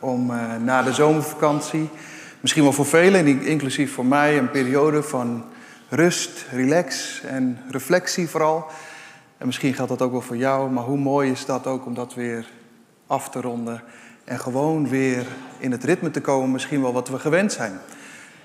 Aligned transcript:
om 0.00 0.30
uh, 0.30 0.56
na 0.64 0.82
de 0.82 0.92
zomervakantie, 0.92 1.88
misschien 2.40 2.62
wel 2.62 2.72
voor 2.72 2.86
velen, 2.86 3.42
inclusief 3.42 3.94
voor 3.94 4.06
mij, 4.06 4.38
een 4.38 4.50
periode 4.50 5.02
van 5.02 5.44
rust, 5.88 6.46
relax 6.50 7.20
en 7.26 7.58
reflectie 7.68 8.28
vooral. 8.28 8.66
En 9.38 9.46
misschien 9.46 9.74
geldt 9.74 9.90
dat 9.90 10.02
ook 10.02 10.12
wel 10.12 10.20
voor 10.20 10.36
jou, 10.36 10.70
maar 10.70 10.84
hoe 10.84 10.98
mooi 10.98 11.30
is 11.30 11.44
dat 11.44 11.66
ook 11.66 11.86
om 11.86 11.94
dat 11.94 12.14
weer 12.14 12.46
af 13.06 13.30
te 13.30 13.40
ronden 13.40 13.82
en 14.24 14.38
gewoon 14.38 14.88
weer 14.88 15.26
in 15.58 15.72
het 15.72 15.84
ritme 15.84 16.10
te 16.10 16.20
komen, 16.20 16.50
misschien 16.50 16.82
wel 16.82 16.92
wat 16.92 17.08
we 17.08 17.18
gewend 17.18 17.52
zijn. 17.52 17.80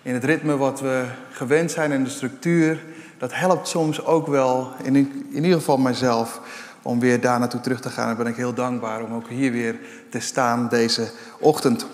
In 0.02 0.14
het 0.14 0.24
ritme 0.24 0.58
wat 0.58 0.82
we 0.82 1.06
gewend 1.32 1.72
zijn 1.72 1.92
en 1.92 2.04
de 2.04 2.10
structuur, 2.10 2.84
dat 3.18 3.34
helpt 3.34 3.68
soms 3.68 4.06
ook 4.06 4.28
wel, 4.28 4.72
in, 4.84 4.96
in 4.96 5.44
ieder 5.44 5.58
geval 5.58 5.78
mijzelf, 5.78 6.42
om 6.86 7.00
weer 7.00 7.22
daar 7.22 7.40
naartoe 7.40 7.62
terug 7.62 7.82
te 7.82 7.90
gaan. 7.90 8.10
En 8.10 8.18
ben 8.18 8.28
ik 8.28 8.36
heel 8.36 8.54
dankbaar 8.54 9.04
om 9.04 9.14
ook 9.14 9.30
hier 9.30 9.52
weer 9.52 9.80
te 10.10 10.20
staan 10.20 10.68
deze 10.70 11.12
ochtend. 11.40 11.88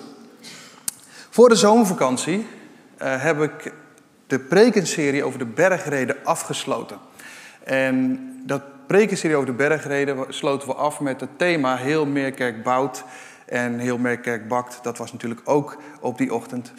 Voor 1.30 1.50
de 1.50 1.56
zomervakantie 1.56 2.38
uh, 2.38 2.46
heb 3.24 3.42
ik 3.42 3.74
de 4.28 4.40
prekenserie 4.40 5.24
over 5.24 5.40
de 5.40 5.46
bergreden 5.46 6.16
afgesloten. 6.24 6.98
En 7.64 8.20
dat 8.46 8.62
prekenserie 8.88 9.36
over 9.36 9.48
de 9.48 9.56
bergreden 9.56 10.26
sloten 10.30 10.68
we 10.68 10.74
af 10.74 11.00
met 11.00 11.22
het 11.22 11.38
thema 11.38 11.76
Heel 11.76 12.06
Meerkerk 12.06 12.64
bouwt 12.64 13.04
en 13.46 13.80
Heel 13.80 13.98
Meerkerk 13.98 14.48
bakt. 14.48 14.80
Dat 14.84 14.98
was 14.98 15.12
natuurlijk 15.12 15.42
ook 15.44 15.78
op 16.00 16.18
die 16.18 16.34
ochtend. 16.34 16.72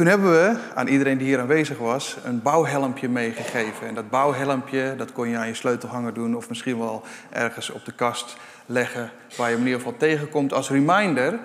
Toen 0.00 0.08
hebben 0.08 0.30
we 0.30 0.58
aan 0.74 0.86
iedereen 0.86 1.18
die 1.18 1.26
hier 1.26 1.40
aanwezig 1.40 1.78
was 1.78 2.16
een 2.24 2.42
bouwhelmpje 2.42 3.08
meegegeven. 3.08 3.86
En 3.86 3.94
dat 3.94 4.10
bouwhelmpje 4.10 4.94
dat 4.96 5.12
kon 5.12 5.28
je 5.28 5.36
aan 5.36 5.46
je 5.46 5.54
sleutelhanger 5.54 6.14
doen 6.14 6.36
of 6.36 6.48
misschien 6.48 6.78
wel 6.78 7.02
ergens 7.30 7.70
op 7.70 7.84
de 7.84 7.92
kast 7.92 8.36
leggen 8.66 9.10
waar 9.36 9.48
je 9.48 9.52
hem 9.54 9.60
in 9.60 9.66
ieder 9.66 9.80
geval 9.80 9.98
tegenkomt 9.98 10.52
als 10.52 10.70
reminder 10.70 11.38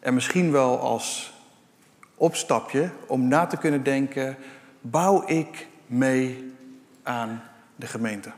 en 0.00 0.14
misschien 0.14 0.52
wel 0.52 0.80
als 0.80 1.34
opstapje 2.14 2.90
om 3.06 3.28
na 3.28 3.46
te 3.46 3.56
kunnen 3.56 3.82
denken: 3.82 4.36
bouw 4.80 5.22
ik 5.26 5.66
mee 5.86 6.52
aan 7.02 7.42
de 7.76 7.86
gemeente? 7.86 8.30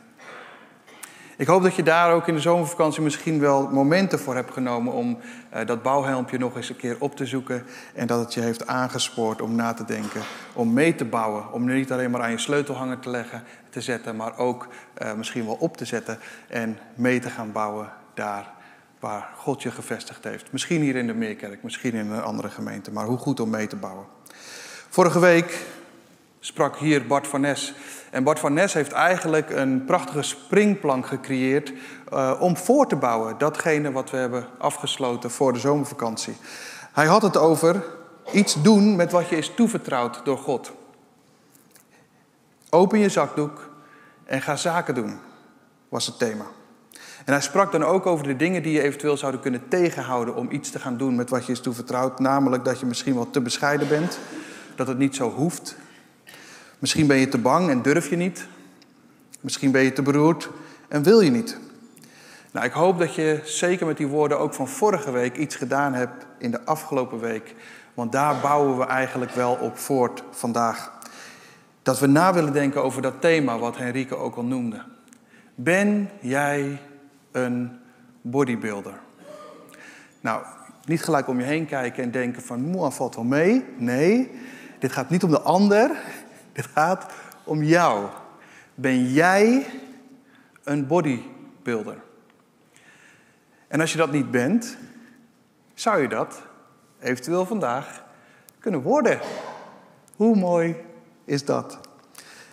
Ik 1.41 1.47
hoop 1.47 1.63
dat 1.63 1.75
je 1.75 1.83
daar 1.83 2.13
ook 2.13 2.29
in 2.29 2.35
de 2.35 2.41
zomervakantie 2.41 3.03
misschien 3.03 3.41
wel 3.41 3.69
momenten 3.69 4.19
voor 4.19 4.35
hebt 4.35 4.53
genomen 4.53 4.93
om 4.93 5.19
uh, 5.55 5.67
dat 5.67 5.83
bouwhelmpje 5.83 6.39
nog 6.39 6.57
eens 6.57 6.69
een 6.69 6.77
keer 6.77 6.97
op 6.99 7.17
te 7.17 7.27
zoeken. 7.27 7.65
En 7.95 8.07
dat 8.07 8.21
het 8.21 8.35
je 8.35 8.41
heeft 8.41 8.67
aangespoord 8.67 9.43
om 9.43 9.55
na 9.55 9.73
te 9.73 9.85
denken, 9.85 10.21
om 10.53 10.73
mee 10.73 10.95
te 10.95 11.05
bouwen. 11.05 11.53
Om 11.53 11.65
niet 11.65 11.93
alleen 11.93 12.11
maar 12.11 12.23
aan 12.23 12.31
je 12.31 12.39
sleutelhanger 12.39 12.99
te 12.99 13.11
leggen, 13.11 13.43
te 13.71 13.81
zetten, 13.81 14.17
maar 14.17 14.39
ook 14.39 14.69
uh, 15.03 15.13
misschien 15.15 15.45
wel 15.45 15.57
op 15.61 15.77
te 15.77 15.85
zetten 15.85 16.19
en 16.49 16.79
mee 16.95 17.19
te 17.21 17.31
gaan 17.31 17.53
bouwen 17.53 17.93
daar 18.15 18.53
waar 18.99 19.29
God 19.37 19.63
je 19.63 19.71
gevestigd 19.71 20.25
heeft. 20.25 20.53
Misschien 20.53 20.81
hier 20.81 20.97
in 20.97 21.07
de 21.07 21.15
Meerkerk, 21.15 21.63
misschien 21.63 21.95
in 21.95 22.11
een 22.11 22.23
andere 22.23 22.49
gemeente, 22.49 22.93
maar 22.93 23.07
hoe 23.07 23.19
goed 23.19 23.41
om 23.41 23.51
mee 23.51 23.67
te 23.67 23.77
bouwen. 23.77 24.07
Vorige 24.89 25.21
week 25.21 25.67
sprak 26.41 26.77
hier 26.77 27.07
Bart 27.07 27.27
van 27.27 27.41
Nes. 27.41 27.75
En 28.11 28.25
Bart 28.25 28.39
van 28.39 28.53
Nes 28.53 28.73
heeft 28.73 28.93
eigenlijk 28.93 29.51
een 29.51 29.85
prachtige 29.85 30.23
springplank 30.23 31.07
gecreëerd 31.07 31.73
uh, 32.13 32.37
om 32.41 32.57
voor 32.57 32.87
te 32.87 32.97
bouwen 32.97 33.39
datgene 33.39 33.93
wat 33.93 34.11
we 34.11 34.17
hebben 34.17 34.47
afgesloten 34.59 35.31
voor 35.31 35.53
de 35.53 35.59
zomervakantie. 35.59 36.37
Hij 36.93 37.07
had 37.07 37.23
het 37.23 37.37
over 37.37 37.85
iets 38.33 38.63
doen 38.63 38.97
met 38.97 39.13
wat 39.13 39.29
je 39.29 39.37
is 39.37 39.55
toevertrouwd 39.55 40.21
door 40.25 40.39
God. 40.39 40.73
Open 42.71 42.99
je 42.99 43.09
zakdoek 43.09 43.71
en 44.25 44.43
ga 44.43 44.57
zaken 44.57 44.95
doen, 44.95 45.19
was 45.89 46.07
het 46.07 46.19
thema. 46.19 46.45
En 47.25 47.33
hij 47.33 47.41
sprak 47.43 47.73
dan 47.73 47.85
ook 47.85 48.07
over 48.07 48.27
de 48.27 48.37
dingen 48.37 48.63
die 48.63 48.73
je 48.73 48.83
eventueel 48.83 49.17
zouden 49.17 49.41
kunnen 49.41 49.69
tegenhouden 49.69 50.35
om 50.35 50.51
iets 50.51 50.71
te 50.71 50.79
gaan 50.79 50.97
doen 50.97 51.15
met 51.15 51.31
wat 51.31 51.47
je 51.47 51.53
is 51.53 51.61
toevertrouwd. 51.61 52.19
Namelijk 52.19 52.65
dat 52.65 52.81
je 52.81 52.87
misschien 52.87 53.15
wel 53.15 53.31
te 53.31 53.41
bescheiden 53.41 53.89
bent, 53.89 54.19
dat 54.75 54.87
het 54.87 54.99
niet 54.99 55.17
zo 55.17 55.31
hoeft, 55.31 55.77
Misschien 56.81 57.07
ben 57.07 57.17
je 57.17 57.29
te 57.29 57.39
bang 57.39 57.71
en 57.71 57.83
durf 57.83 58.11
je 58.11 58.17
niet. 58.17 58.47
Misschien 59.41 59.71
ben 59.71 59.83
je 59.83 59.93
te 59.93 60.03
beroerd 60.03 60.51
en 60.89 61.03
wil 61.03 61.21
je 61.21 61.31
niet. 61.31 61.59
Nou, 62.51 62.67
ik 62.67 62.73
hoop 62.73 62.99
dat 62.99 63.15
je 63.15 63.41
zeker 63.45 63.87
met 63.87 63.97
die 63.97 64.07
woorden 64.07 64.39
ook 64.39 64.55
van 64.55 64.69
vorige 64.69 65.11
week 65.11 65.37
iets 65.37 65.57
gedaan 65.57 65.95
hebt 65.95 66.27
in 66.39 66.51
de 66.51 66.65
afgelopen 66.65 67.21
week. 67.21 67.55
Want 67.95 68.13
daar 68.13 68.41
bouwen 68.41 68.79
we 68.79 68.85
eigenlijk 68.85 69.31
wel 69.31 69.55
op 69.55 69.79
voort 69.79 70.23
vandaag. 70.31 70.93
Dat 71.83 71.99
we 71.99 72.07
na 72.07 72.35
willen 72.35 72.53
denken 72.53 72.83
over 72.83 73.03
dat 73.03 73.21
thema 73.21 73.59
wat 73.59 73.77
Henrike 73.77 74.17
ook 74.17 74.37
al 74.37 74.45
noemde. 74.45 74.83
Ben 75.55 76.11
jij 76.21 76.81
een 77.33 77.79
bodybuilder? 78.21 79.01
Nou, 80.21 80.43
niet 80.85 81.03
gelijk 81.03 81.29
om 81.29 81.39
je 81.39 81.47
heen 81.47 81.67
kijken 81.67 82.03
en 82.03 82.11
denken 82.11 82.43
van, 82.43 82.61
moe, 82.61 82.91
valt 82.91 83.15
wel 83.15 83.25
mee. 83.25 83.65
Nee, 83.77 84.31
dit 84.79 84.93
gaat 84.93 85.11
niet 85.11 85.25
om 85.25 85.31
de 85.31 85.41
ander. 85.41 85.91
Het 86.61 86.71
gaat 86.75 87.13
om 87.45 87.63
jou. 87.63 88.09
Ben 88.75 89.13
jij 89.13 89.67
een 90.65 90.87
bodybuilder? 90.87 92.03
En 93.69 93.81
als 93.81 93.93
je 93.93 93.99
dat 93.99 94.13
niet 94.13 94.31
bent, 94.31 94.77
zou 95.75 96.03
je 96.03 96.09
dat 96.09 96.43
eventueel 96.99 97.47
vandaag 97.47 98.05
kunnen 98.59 98.81
worden. 98.81 99.21
Hoe 100.17 100.37
mooi 100.37 100.77
is 101.25 101.45
dat? 101.45 101.79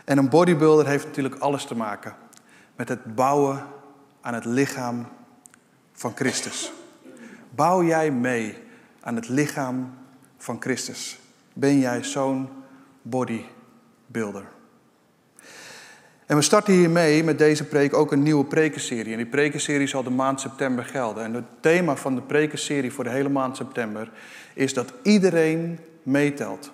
En 0.05 0.17
een 0.17 0.29
bodybuilder 0.29 0.87
heeft 0.87 1.05
natuurlijk 1.05 1.35
alles 1.35 1.65
te 1.65 1.75
maken 1.75 2.15
met 2.75 2.89
het 2.89 3.15
bouwen 3.15 3.65
aan 4.21 4.33
het 4.33 4.45
lichaam 4.45 5.07
van 5.93 6.11
Christus. 6.15 6.71
Bouw 7.49 7.83
jij 7.83 8.11
mee 8.11 8.57
aan 8.99 9.15
het 9.15 9.27
lichaam 9.27 9.93
van 10.37 10.61
Christus? 10.61 11.19
Ben 11.53 11.79
jij 11.79 12.03
zo'n 12.03 12.49
bodybuilder? 13.01 13.56
Beelder. 14.07 14.45
En 16.27 16.35
we 16.35 16.41
starten 16.41 16.73
hiermee 16.73 17.23
met 17.23 17.37
deze 17.37 17.63
preek 17.63 17.93
ook 17.93 18.11
een 18.11 18.23
nieuwe 18.23 18.45
prekenserie. 18.45 19.11
En 19.11 19.17
die 19.17 19.25
prekenserie 19.25 19.87
zal 19.87 20.03
de 20.03 20.09
maand 20.09 20.41
september 20.41 20.85
gelden. 20.85 21.23
En 21.23 21.33
het 21.33 21.45
thema 21.59 21.95
van 21.95 22.15
de 22.15 22.21
prekenserie 22.21 22.93
voor 22.93 23.03
de 23.03 23.09
hele 23.09 23.29
maand 23.29 23.57
september 23.57 24.11
is 24.53 24.73
dat 24.73 24.93
iedereen 25.01 25.79
meetelt. 26.03 26.71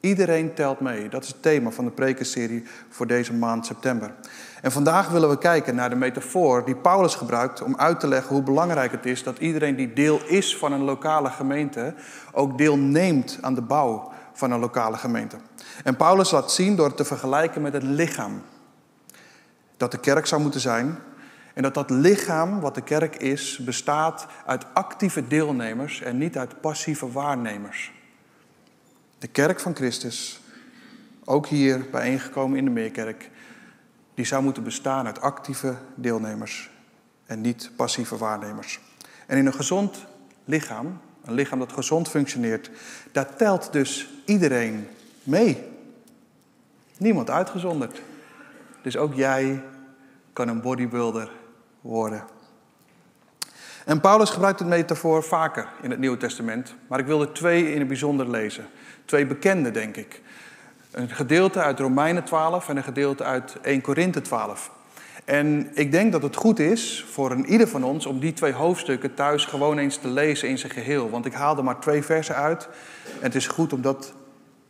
Iedereen 0.00 0.54
telt 0.54 0.80
mee. 0.80 1.08
Dat 1.08 1.22
is 1.22 1.28
het 1.28 1.42
thema 1.42 1.70
van 1.70 1.84
de 1.84 1.90
prekenserie 1.90 2.64
voor 2.88 3.06
deze 3.06 3.32
maand 3.32 3.66
september. 3.66 4.14
En 4.62 4.72
vandaag 4.72 5.08
willen 5.08 5.28
we 5.28 5.38
kijken 5.38 5.74
naar 5.74 5.90
de 5.90 5.96
metafoor 5.96 6.64
die 6.64 6.76
Paulus 6.76 7.14
gebruikt 7.14 7.62
om 7.62 7.76
uit 7.76 8.00
te 8.00 8.06
leggen 8.06 8.34
hoe 8.34 8.42
belangrijk 8.42 8.92
het 8.92 9.06
is 9.06 9.22
dat 9.22 9.38
iedereen 9.38 9.76
die 9.76 9.92
deel 9.92 10.20
is 10.26 10.56
van 10.56 10.72
een 10.72 10.82
lokale 10.82 11.30
gemeente 11.30 11.94
ook 12.32 12.58
deelneemt 12.58 13.38
aan 13.40 13.54
de 13.54 13.62
bouw 13.62 14.11
van 14.32 14.50
een 14.50 14.60
lokale 14.60 14.96
gemeente. 14.96 15.36
En 15.84 15.96
Paulus 15.96 16.30
laat 16.30 16.52
zien 16.52 16.76
door 16.76 16.94
te 16.94 17.04
vergelijken 17.04 17.62
met 17.62 17.72
het 17.72 17.82
lichaam. 17.82 18.42
Dat 19.76 19.90
de 19.90 19.98
kerk 19.98 20.26
zou 20.26 20.42
moeten 20.42 20.60
zijn. 20.60 20.98
En 21.54 21.62
dat 21.62 21.74
dat 21.74 21.90
lichaam, 21.90 22.60
wat 22.60 22.74
de 22.74 22.82
kerk 22.82 23.16
is, 23.16 23.58
bestaat 23.64 24.26
uit 24.46 24.66
actieve 24.74 25.26
deelnemers 25.28 26.00
en 26.00 26.18
niet 26.18 26.38
uit 26.38 26.60
passieve 26.60 27.12
waarnemers. 27.12 27.92
De 29.18 29.28
kerk 29.28 29.60
van 29.60 29.74
Christus, 29.74 30.40
ook 31.24 31.46
hier 31.46 31.90
bijeengekomen 31.90 32.58
in 32.58 32.64
de 32.64 32.70
Meerkerk, 32.70 33.30
die 34.14 34.24
zou 34.24 34.42
moeten 34.42 34.62
bestaan 34.62 35.06
uit 35.06 35.20
actieve 35.20 35.76
deelnemers 35.94 36.70
en 37.26 37.40
niet 37.40 37.70
passieve 37.76 38.16
waarnemers. 38.16 38.80
En 39.26 39.38
in 39.38 39.46
een 39.46 39.54
gezond 39.54 40.06
lichaam, 40.44 41.00
een 41.24 41.34
lichaam 41.34 41.58
dat 41.58 41.72
gezond 41.72 42.08
functioneert, 42.08 42.70
daar 43.12 43.36
telt 43.36 43.72
dus 43.72 44.08
iedereen 44.24 44.88
mee. 45.22 45.64
Niemand 46.98 47.30
uitgezonderd. 47.30 48.02
Dus 48.82 48.96
ook 48.96 49.14
jij 49.14 49.62
kan 50.32 50.48
een 50.48 50.60
bodybuilder 50.60 51.30
worden. 51.80 52.24
En 53.84 54.00
Paulus 54.00 54.30
gebruikt 54.30 54.58
het 54.58 54.68
metafoor 54.68 55.22
vaker 55.22 55.68
in 55.82 55.90
het 55.90 55.98
Nieuwe 55.98 56.16
Testament, 56.16 56.74
maar 56.86 56.98
ik 56.98 57.06
wil 57.06 57.20
er 57.20 57.32
twee 57.32 57.72
in 57.72 57.78
het 57.78 57.88
bijzonder 57.88 58.30
lezen. 58.30 58.66
Twee 59.04 59.26
bekende, 59.26 59.70
denk 59.70 59.96
ik. 59.96 60.20
Een 60.90 61.08
gedeelte 61.08 61.60
uit 61.60 61.78
Romeinen 61.78 62.24
12 62.24 62.68
en 62.68 62.76
een 62.76 62.82
gedeelte 62.82 63.24
uit 63.24 63.56
1 63.62 63.80
Korinthe 63.80 64.20
12. 64.20 64.70
En 65.24 65.70
ik 65.74 65.92
denk 65.92 66.12
dat 66.12 66.22
het 66.22 66.36
goed 66.36 66.58
is 66.58 67.06
voor 67.10 67.30
een 67.30 67.46
ieder 67.46 67.68
van 67.68 67.84
ons 67.84 68.06
om 68.06 68.20
die 68.20 68.32
twee 68.32 68.52
hoofdstukken 68.52 69.14
thuis 69.14 69.44
gewoon 69.44 69.78
eens 69.78 69.96
te 69.96 70.08
lezen 70.08 70.48
in 70.48 70.58
zijn 70.58 70.72
geheel. 70.72 71.10
Want 71.10 71.26
ik 71.26 71.32
haal 71.32 71.56
er 71.56 71.64
maar 71.64 71.80
twee 71.80 72.02
versen 72.02 72.34
uit. 72.34 72.68
En 73.04 73.22
het 73.22 73.34
is 73.34 73.46
goed 73.46 73.72
om 73.72 73.82
dat 73.82 74.12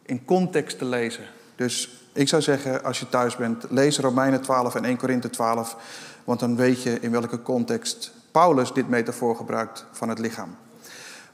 in 0.02 0.24
context 0.24 0.78
te 0.78 0.84
lezen. 0.84 1.24
Dus 1.56 2.02
ik 2.12 2.28
zou 2.28 2.42
zeggen, 2.42 2.84
als 2.84 3.00
je 3.00 3.08
thuis 3.08 3.36
bent, 3.36 3.64
lees 3.68 3.98
Romeinen 3.98 4.40
12 4.40 4.74
en 4.74 4.84
1 4.84 4.96
Korinthe 4.96 5.30
12. 5.30 5.76
Want 6.24 6.40
dan 6.40 6.56
weet 6.56 6.82
je 6.82 7.00
in 7.00 7.10
welke 7.10 7.42
context 7.42 8.12
Paulus 8.30 8.72
dit 8.72 8.88
metafoor 8.88 9.36
gebruikt 9.36 9.86
van 9.92 10.08
het 10.08 10.18
lichaam. 10.18 10.56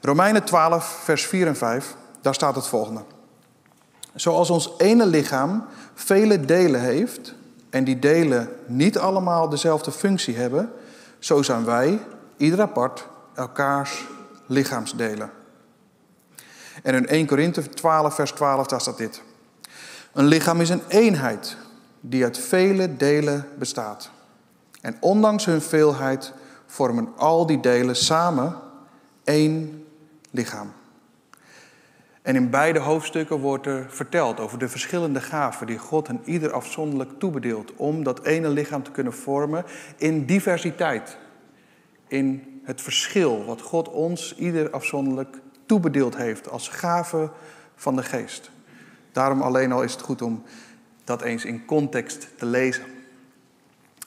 Romeinen 0.00 0.44
12, 0.44 0.84
vers 0.84 1.26
4 1.26 1.46
en 1.46 1.56
5, 1.56 1.94
daar 2.20 2.34
staat 2.34 2.54
het 2.54 2.66
volgende. 2.66 3.00
Zoals 4.14 4.50
ons 4.50 4.74
ene 4.78 5.06
lichaam 5.06 5.64
vele 5.94 6.40
delen 6.40 6.80
heeft 6.80 7.34
en 7.70 7.84
die 7.84 7.98
delen 7.98 8.48
niet 8.66 8.98
allemaal 8.98 9.48
dezelfde 9.48 9.90
functie 9.90 10.36
hebben, 10.36 10.72
zo 11.18 11.42
zijn 11.42 11.64
wij, 11.64 12.00
ieder 12.36 12.60
apart, 12.60 13.06
elkaars 13.34 14.04
lichaamsdelen. 14.46 15.30
En 16.82 16.94
in 16.94 17.06
1 17.06 17.26
Korinthe 17.26 17.68
12, 17.68 18.14
vers 18.14 18.30
12, 18.30 18.66
daar 18.66 18.80
staat 18.80 18.98
dit. 18.98 19.22
Een 20.12 20.26
lichaam 20.26 20.60
is 20.60 20.68
een 20.68 20.82
eenheid 20.88 21.56
die 22.00 22.24
uit 22.24 22.38
vele 22.38 22.96
delen 22.96 23.46
bestaat. 23.58 24.10
En 24.80 24.96
ondanks 25.00 25.44
hun 25.44 25.62
veelheid 25.62 26.32
vormen 26.66 27.08
al 27.16 27.46
die 27.46 27.60
delen 27.60 27.96
samen 27.96 28.56
één 29.24 29.84
lichaam. 30.30 30.72
En 32.28 32.36
in 32.36 32.50
beide 32.50 32.78
hoofdstukken 32.78 33.38
wordt 33.38 33.66
er 33.66 33.86
verteld 33.88 34.40
over 34.40 34.58
de 34.58 34.68
verschillende 34.68 35.20
gaven 35.20 35.66
die 35.66 35.78
God 35.78 36.08
en 36.08 36.20
ieder 36.24 36.52
afzonderlijk 36.52 37.18
toebedeelt 37.18 37.72
om 37.76 38.02
dat 38.02 38.24
ene 38.24 38.48
lichaam 38.48 38.82
te 38.82 38.90
kunnen 38.90 39.12
vormen 39.12 39.64
in 39.96 40.24
diversiteit. 40.24 41.18
In 42.08 42.60
het 42.64 42.80
verschil 42.80 43.44
wat 43.44 43.60
God 43.60 43.88
ons 43.88 44.36
ieder 44.36 44.70
afzonderlijk 44.70 45.40
toebedeeld 45.66 46.16
heeft 46.16 46.50
als 46.50 46.68
gave 46.68 47.30
van 47.74 47.96
de 47.96 48.02
geest. 48.02 48.50
Daarom 49.12 49.42
alleen 49.42 49.72
al 49.72 49.82
is 49.82 49.92
het 49.92 50.02
goed 50.02 50.22
om 50.22 50.42
dat 51.04 51.22
eens 51.22 51.44
in 51.44 51.64
context 51.64 52.28
te 52.36 52.46
lezen. 52.46 52.84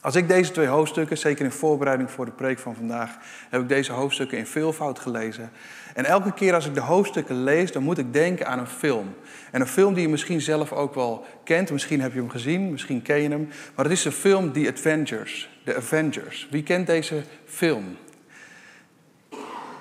Als 0.01 0.15
ik 0.15 0.27
deze 0.27 0.51
twee 0.51 0.67
hoofdstukken, 0.67 1.17
zeker 1.17 1.45
in 1.45 1.51
voorbereiding 1.51 2.11
voor 2.11 2.25
de 2.25 2.31
preek 2.31 2.59
van 2.59 2.75
vandaag, 2.75 3.17
heb 3.49 3.61
ik 3.61 3.67
deze 3.67 3.91
hoofdstukken 3.91 4.37
in 4.37 4.45
veelvoud 4.45 4.99
gelezen. 4.99 5.51
En 5.93 6.05
elke 6.05 6.33
keer 6.33 6.53
als 6.53 6.65
ik 6.65 6.73
de 6.73 6.79
hoofdstukken 6.79 7.43
lees, 7.43 7.71
dan 7.71 7.83
moet 7.83 7.97
ik 7.97 8.13
denken 8.13 8.47
aan 8.47 8.59
een 8.59 8.67
film. 8.67 9.13
En 9.51 9.61
een 9.61 9.67
film 9.67 9.93
die 9.93 10.03
je 10.03 10.09
misschien 10.09 10.41
zelf 10.41 10.71
ook 10.71 10.95
wel 10.95 11.25
kent. 11.43 11.71
Misschien 11.71 12.01
heb 12.01 12.13
je 12.13 12.19
hem 12.19 12.29
gezien, 12.29 12.71
misschien 12.71 13.01
ken 13.01 13.21
je 13.21 13.29
hem. 13.29 13.49
Maar 13.75 13.85
het 13.85 13.93
is 13.93 14.01
de 14.01 14.11
film 14.11 14.51
The 14.51 14.73
Avengers. 14.75 15.49
The 15.65 15.75
Avengers. 15.75 16.47
Wie 16.51 16.63
kent 16.63 16.87
deze 16.87 17.23
film? 17.45 17.97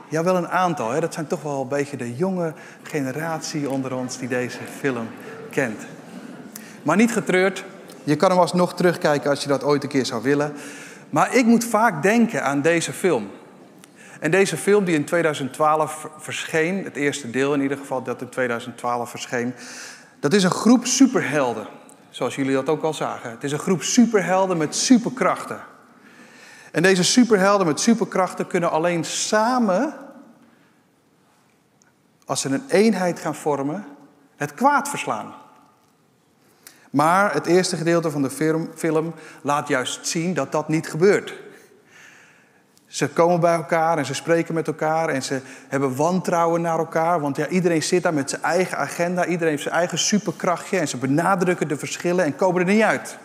Ja, 0.09 0.25
wel 0.25 0.37
een 0.37 0.49
aantal. 0.49 0.91
Hè? 0.91 1.01
Dat 1.01 1.15
zijn 1.15 1.27
toch 1.27 1.43
wel 1.43 1.63
een 1.63 1.69
beetje 1.69 1.97
de 1.97 2.17
jonge 2.17 2.53
generatie 2.83 3.71
onder 3.71 3.95
ons 3.95 4.19
die 4.19 4.29
deze 4.29 4.59
film 4.79 5.09
kent. 5.51 5.87
Maar 6.83 6.97
niet 6.97 7.13
getreurd. 7.13 7.65
Je 8.05 8.17
kan 8.17 8.31
hem 8.31 8.39
alsnog 8.39 8.75
terugkijken 8.75 9.31
als 9.31 9.43
je 9.43 9.49
dat 9.49 9.65
ooit 9.65 9.83
een 9.83 9.89
keer 9.89 10.07
zou 10.07 10.23
willen. 10.23 10.53
Maar 11.11 11.35
ik 11.35 11.47
moet 11.47 11.65
vaak 11.65 12.03
denken 12.03 12.45
aan 12.45 12.63
deze 12.63 12.93
film. 12.93 13.31
En 14.21 14.31
deze 14.31 14.57
film 14.57 14.85
die 14.85 14.95
in 14.95 15.05
2012 15.05 16.09
verscheen, 16.19 16.85
het 16.85 16.97
eerste 16.97 17.31
deel 17.31 17.55
in 17.55 17.61
ieder 17.61 17.77
geval 17.77 18.03
dat 18.03 18.21
in 18.21 18.29
2012 18.29 19.11
verscheen, 19.11 19.55
dat 20.21 20.33
is 20.33 20.45
een 20.45 20.51
groep 20.51 20.87
superhelden. 20.87 21.67
Zoals 22.11 22.35
jullie 22.35 22.55
dat 22.55 22.69
ook 22.69 22.83
al 22.83 22.95
zagen. 22.95 23.31
Het 23.31 23.45
is 23.45 23.53
een 23.53 23.59
groep 23.59 23.83
superhelden 23.83 24.57
met 24.57 24.77
superkrachten. 24.77 25.61
En 26.73 26.83
deze 26.83 27.05
superhelden 27.05 27.67
met 27.67 27.81
superkrachten 27.81 28.47
kunnen 28.47 28.71
alleen 28.71 29.05
samen, 29.05 29.95
als 32.25 32.41
ze 32.41 32.49
een 32.49 32.65
eenheid 32.69 33.21
gaan 33.21 33.35
vormen, 33.35 33.87
het 34.37 34.55
kwaad 34.55 34.89
verslaan. 34.89 35.35
Maar 36.91 37.33
het 37.33 37.47
eerste 37.47 37.77
gedeelte 37.77 38.11
van 38.11 38.23
de 38.23 38.31
film, 38.75 39.15
laat 39.43 39.69
juist 39.69 40.07
zien 40.07 40.35
dat 40.35 40.53
dat 40.53 40.69
niet 40.69 40.89
gebeurt. 40.89 41.35
Ze 42.87 43.09
komen 43.09 43.41
bij 43.41 43.55
elkaar 43.55 43.99
en 43.99 44.07
ze 44.07 44.15
spreken 44.15 44.55
met 44.55 44.67
elkaar 44.67 45.09
en 45.09 45.23
ze 45.23 45.41
hebben 45.69 45.97
wantrouwen 45.97 46.61
naar 46.61 46.79
elkaar. 46.79 47.21
Want 47.21 47.37
ja, 47.37 47.49
iedereen 47.49 47.83
zit 47.83 48.03
daar 48.03 48.15
met 48.15 48.31
zijn 48.31 48.43
eigen 48.43 48.79
agenda, 48.79 49.27
iedereen 49.27 49.51
heeft 49.51 49.63
zijn 49.63 49.75
eigen 49.75 49.99
superkrachtje 49.99 50.79
en 50.79 50.89
ze 50.89 50.97
benadrukken 50.97 51.69
de 51.69 51.77
verschillen 51.77 52.25
en 52.25 52.37
komen 52.37 52.61
er 52.61 52.73
niet 52.75 52.83
uit. 52.83 53.19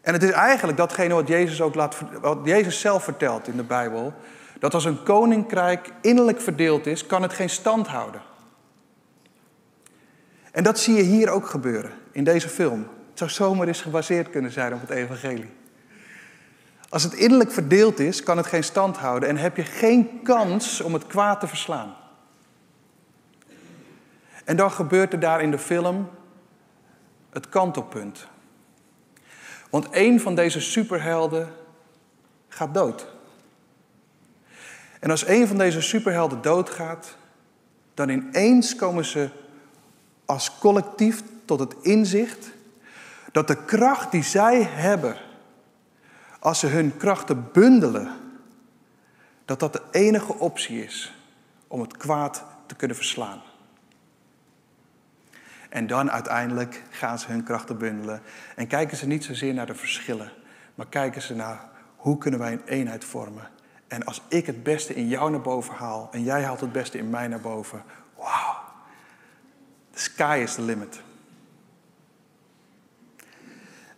En 0.00 0.12
het 0.12 0.22
is 0.22 0.30
eigenlijk 0.30 0.78
datgene 0.78 1.14
wat 1.14 1.28
Jezus 1.28 1.60
ook 1.60 1.74
laat, 1.74 1.96
wat 2.20 2.38
Jezus 2.44 2.80
zelf 2.80 3.04
vertelt 3.04 3.48
in 3.48 3.56
de 3.56 3.62
Bijbel, 3.62 4.14
dat 4.58 4.74
als 4.74 4.84
een 4.84 5.02
koninkrijk 5.02 5.92
innerlijk 6.00 6.40
verdeeld 6.40 6.86
is, 6.86 7.06
kan 7.06 7.22
het 7.22 7.32
geen 7.32 7.50
stand 7.50 7.86
houden. 7.86 8.20
En 10.58 10.64
dat 10.64 10.78
zie 10.78 10.94
je 10.94 11.02
hier 11.02 11.30
ook 11.30 11.46
gebeuren, 11.46 11.92
in 12.12 12.24
deze 12.24 12.48
film. 12.48 12.88
Het 13.08 13.18
zou 13.18 13.30
zomaar 13.30 13.66
eens 13.66 13.80
gebaseerd 13.80 14.30
kunnen 14.30 14.50
zijn 14.50 14.74
op 14.74 14.80
het 14.80 14.90
evangelie. 14.90 15.50
Als 16.88 17.02
het 17.02 17.14
innerlijk 17.14 17.52
verdeeld 17.52 17.98
is, 17.98 18.22
kan 18.22 18.36
het 18.36 18.46
geen 18.46 18.64
stand 18.64 18.96
houden 18.96 19.28
en 19.28 19.36
heb 19.36 19.56
je 19.56 19.62
geen 19.62 20.22
kans 20.22 20.80
om 20.80 20.92
het 20.92 21.06
kwaad 21.06 21.40
te 21.40 21.46
verslaan. 21.46 21.94
En 24.44 24.56
dan 24.56 24.70
gebeurt 24.70 25.12
er 25.12 25.20
daar 25.20 25.42
in 25.42 25.50
de 25.50 25.58
film 25.58 26.10
het 27.30 27.48
kantelpunt. 27.48 28.26
Want 29.70 29.88
een 29.90 30.20
van 30.20 30.34
deze 30.34 30.60
superhelden 30.60 31.52
gaat 32.48 32.74
dood. 32.74 33.06
En 35.00 35.10
als 35.10 35.26
een 35.26 35.46
van 35.48 35.58
deze 35.58 35.80
superhelden 35.80 36.42
doodgaat, 36.42 37.16
dan 37.94 38.08
ineens 38.08 38.76
komen 38.76 39.04
ze 39.04 39.30
als 40.28 40.58
collectief 40.58 41.22
tot 41.44 41.60
het 41.60 41.74
inzicht 41.80 42.50
dat 43.32 43.46
de 43.46 43.64
kracht 43.64 44.10
die 44.12 44.22
zij 44.22 44.62
hebben, 44.62 45.16
als 46.38 46.58
ze 46.58 46.66
hun 46.66 46.96
krachten 46.96 47.48
bundelen, 47.52 48.12
dat 49.44 49.60
dat 49.60 49.72
de 49.72 49.82
enige 49.90 50.34
optie 50.34 50.84
is 50.84 51.14
om 51.66 51.80
het 51.80 51.96
kwaad 51.96 52.44
te 52.66 52.74
kunnen 52.74 52.96
verslaan. 52.96 53.40
En 55.68 55.86
dan 55.86 56.10
uiteindelijk 56.10 56.82
gaan 56.90 57.18
ze 57.18 57.26
hun 57.30 57.42
krachten 57.42 57.78
bundelen 57.78 58.22
en 58.56 58.66
kijken 58.66 58.96
ze 58.96 59.06
niet 59.06 59.24
zozeer 59.24 59.54
naar 59.54 59.66
de 59.66 59.74
verschillen, 59.74 60.32
maar 60.74 60.86
kijken 60.86 61.22
ze 61.22 61.34
naar 61.34 61.68
hoe 61.96 62.18
kunnen 62.18 62.40
wij 62.40 62.52
een 62.52 62.64
eenheid 62.64 63.04
vormen. 63.04 63.48
En 63.86 64.04
als 64.04 64.22
ik 64.28 64.46
het 64.46 64.62
beste 64.62 64.94
in 64.94 65.08
jou 65.08 65.30
naar 65.30 65.40
boven 65.40 65.74
haal 65.74 66.08
en 66.12 66.22
jij 66.22 66.42
haalt 66.42 66.60
het 66.60 66.72
beste 66.72 66.98
in 66.98 67.10
mij 67.10 67.28
naar 67.28 67.40
boven, 67.40 67.82
sky 69.98 70.40
is 70.42 70.54
the 70.54 70.62
limit. 70.62 71.00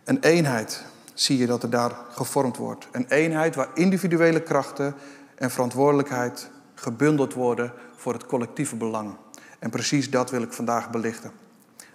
Een 0.03 0.19
eenheid 0.19 0.85
zie 1.13 1.37
je 1.37 1.45
dat 1.45 1.63
er 1.63 1.69
daar 1.69 1.91
gevormd 2.09 2.57
wordt. 2.57 2.87
Een 2.91 3.07
eenheid 3.07 3.55
waar 3.55 3.69
individuele 3.73 4.41
krachten 4.41 4.95
en 5.35 5.51
verantwoordelijkheid 5.51 6.49
gebundeld 6.75 7.33
worden 7.33 7.73
voor 7.95 8.13
het 8.13 8.25
collectieve 8.25 8.75
belang. 8.75 9.15
En 9.59 9.69
precies 9.69 10.09
dat 10.09 10.29
wil 10.29 10.41
ik 10.41 10.53
vandaag 10.53 10.89
belichten. 10.89 11.31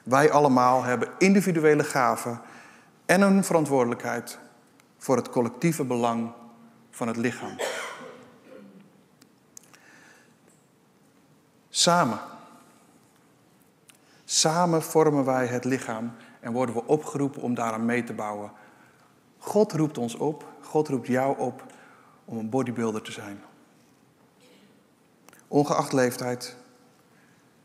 Wij 0.03 0.31
allemaal 0.31 0.83
hebben 0.83 1.09
individuele 1.19 1.85
gaven 1.85 2.41
en 3.07 3.21
een 3.21 3.45
verantwoordelijkheid 3.45 4.39
voor 4.99 5.17
het 5.17 5.31
collectieve 5.31 5.85
belang 5.85 6.33
van 6.91 7.09
het 7.09 7.17
lichaam. 7.17 7.57
Samen. 11.71 12.35
Samen 14.28 14.83
vormen 14.83 15.25
wij 15.25 15.47
het 15.47 15.64
lichaam 15.64 16.12
en 16.40 16.52
worden 16.52 16.75
we 16.75 16.85
opgeroepen 16.85 17.42
om 17.42 17.54
daaraan 17.54 17.85
mee 17.85 18.04
te 18.04 18.12
bouwen. 18.12 18.52
God 19.38 19.73
roept 19.73 19.99
ons 19.99 20.14
op, 20.14 20.45
God 20.62 20.88
roept 20.88 21.06
jou 21.06 21.38
op 21.38 21.64
om 22.25 22.38
een 22.38 22.50
bodybuilder 22.50 23.02
te 23.02 23.12
zijn. 23.12 23.40
Ongeacht 25.49 25.92
leeftijd, 25.92 26.56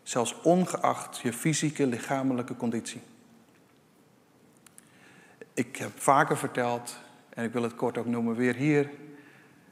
zelfs 0.04 0.42
ongeacht 0.42 1.20
je 1.20 1.34
fysieke, 1.34 1.88
lichamelijke 1.88 2.58
conditie. 2.58 3.02
Ik 5.54 5.76
heb 5.76 5.92
vaker 5.96 6.38
verteld, 6.38 6.98
en 7.30 7.44
ik 7.44 7.54
wil 7.54 7.64
het 7.64 7.76
kort 7.76 7.98
ook 7.98 8.06
noemen 8.06 8.36
weer 8.36 8.56
hier, 8.56 8.90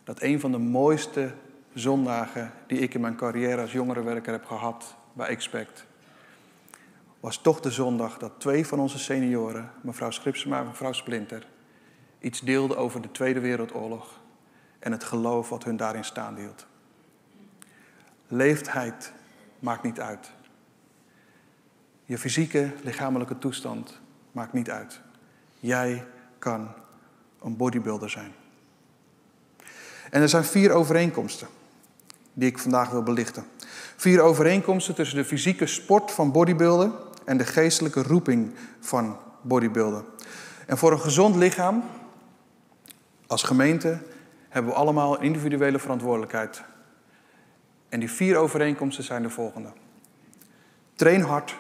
dat 0.03 0.22
een 0.22 0.39
van 0.39 0.51
de 0.51 0.58
mooiste 0.58 1.34
zondagen 1.74 2.51
die 2.67 2.79
ik 2.79 2.93
in 2.93 3.01
mijn 3.01 3.15
carrière 3.15 3.62
als 3.62 3.72
jongerenwerker 3.72 4.31
heb 4.31 4.46
gehad 4.46 4.96
bij 5.13 5.27
Expect, 5.27 5.86
was 7.20 7.38
toch 7.38 7.60
de 7.60 7.72
zondag 7.72 8.18
dat 8.18 8.32
twee 8.38 8.68
van 8.68 8.80
onze 8.80 9.00
senioren, 9.00 9.72
mevrouw 9.82 10.12
Schripsema 10.12 10.60
en 10.60 10.66
mevrouw 10.66 10.92
Splinter, 10.92 11.48
iets 12.20 12.40
deelden 12.40 12.78
over 12.78 13.02
de 13.02 13.12
Tweede 13.12 13.40
Wereldoorlog 13.40 14.20
en 14.80 14.92
het 14.92 15.04
geloof 15.04 15.50
wat 15.50 15.64
hun 15.64 15.78
daarin 15.78 16.04
staan 16.04 16.36
hield. 16.36 16.66
Leeftijd 18.28 19.14
maakt 19.60 19.84
niet 19.84 20.00
uit. 20.00 20.32
Je 22.06 22.18
fysieke, 22.18 22.72
lichamelijke 22.84 23.38
toestand 23.38 24.00
maakt 24.32 24.54
niet 24.54 24.70
uit. 24.70 25.02
Jij 25.60 26.06
kan 26.40 26.72
een 27.42 27.58
bodybuilder 27.58 28.10
zijn. 28.10 28.32
En 30.10 30.22
er 30.22 30.30
zijn 30.30 30.44
vier 30.44 30.72
overeenkomsten 30.72 31.48
die 32.34 32.50
ik 32.50 32.60
vandaag 32.60 32.90
wil 32.90 33.04
belichten. 33.04 33.46
Vier 33.96 34.22
overeenkomsten 34.22 34.96
tussen 34.96 35.18
de 35.18 35.26
fysieke 35.26 35.66
sport 35.66 36.12
van 36.12 36.32
bodybuilden 36.32 36.94
en 37.30 37.38
de 37.38 37.46
geestelijke 37.46 38.04
roeping 38.04 38.54
van 38.80 39.18
bodybuilden. 39.42 40.06
En 40.66 40.78
voor 40.78 40.92
een 40.92 41.00
gezond 41.00 41.36
lichaam, 41.36 41.84
als 43.28 43.44
gemeente, 43.44 44.02
hebben 44.50 44.72
we 44.72 44.78
allemaal 44.78 45.22
individuele 45.22 45.80
verantwoordelijkheid. 45.80 46.62
En 47.90 48.00
die 48.00 48.12
vier 48.12 48.38
overeenkomsten 48.38 49.04
zijn 49.04 49.22
de 49.22 49.30
volgende. 49.30 49.70
Train 50.96 51.22
hard, 51.22 51.56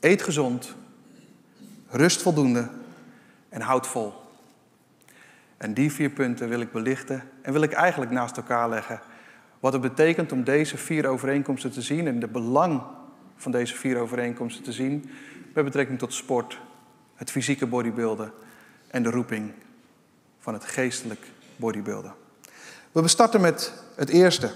eet 0.00 0.22
gezond, 0.22 0.74
rust 1.88 2.22
voldoende 2.22 2.68
en 3.48 3.60
houd 3.60 3.86
vol. 3.86 4.12
En 5.56 5.74
die 5.74 5.92
vier 5.92 6.10
punten 6.10 6.48
wil 6.48 6.60
ik 6.60 6.72
belichten 6.72 7.22
en 7.42 7.52
wil 7.52 7.62
ik 7.62 7.72
eigenlijk 7.72 8.10
naast 8.10 8.36
elkaar 8.36 8.68
leggen. 8.68 9.00
Wat 9.60 9.72
het 9.72 9.82
betekent 9.82 10.32
om 10.32 10.44
deze 10.44 10.76
vier 10.76 11.06
overeenkomsten 11.06 11.70
te 11.70 11.82
zien 11.82 12.06
en 12.06 12.20
de 12.20 12.28
belang 12.28 12.82
van 13.40 13.52
deze 13.52 13.76
vier 13.76 13.98
overeenkomsten 13.98 14.64
te 14.64 14.72
zien 14.72 15.10
met 15.54 15.64
betrekking 15.64 15.98
tot 15.98 16.14
sport, 16.14 16.58
het 17.14 17.30
fysieke 17.30 17.66
bodybuilden 17.66 18.32
en 18.88 19.02
de 19.02 19.10
roeping 19.10 19.52
van 20.38 20.54
het 20.54 20.64
geestelijk 20.64 21.26
bodybuilden. 21.56 22.14
We 22.92 23.08
starten 23.08 23.40
met 23.40 23.72
het 23.94 24.08
eerste. 24.08 24.52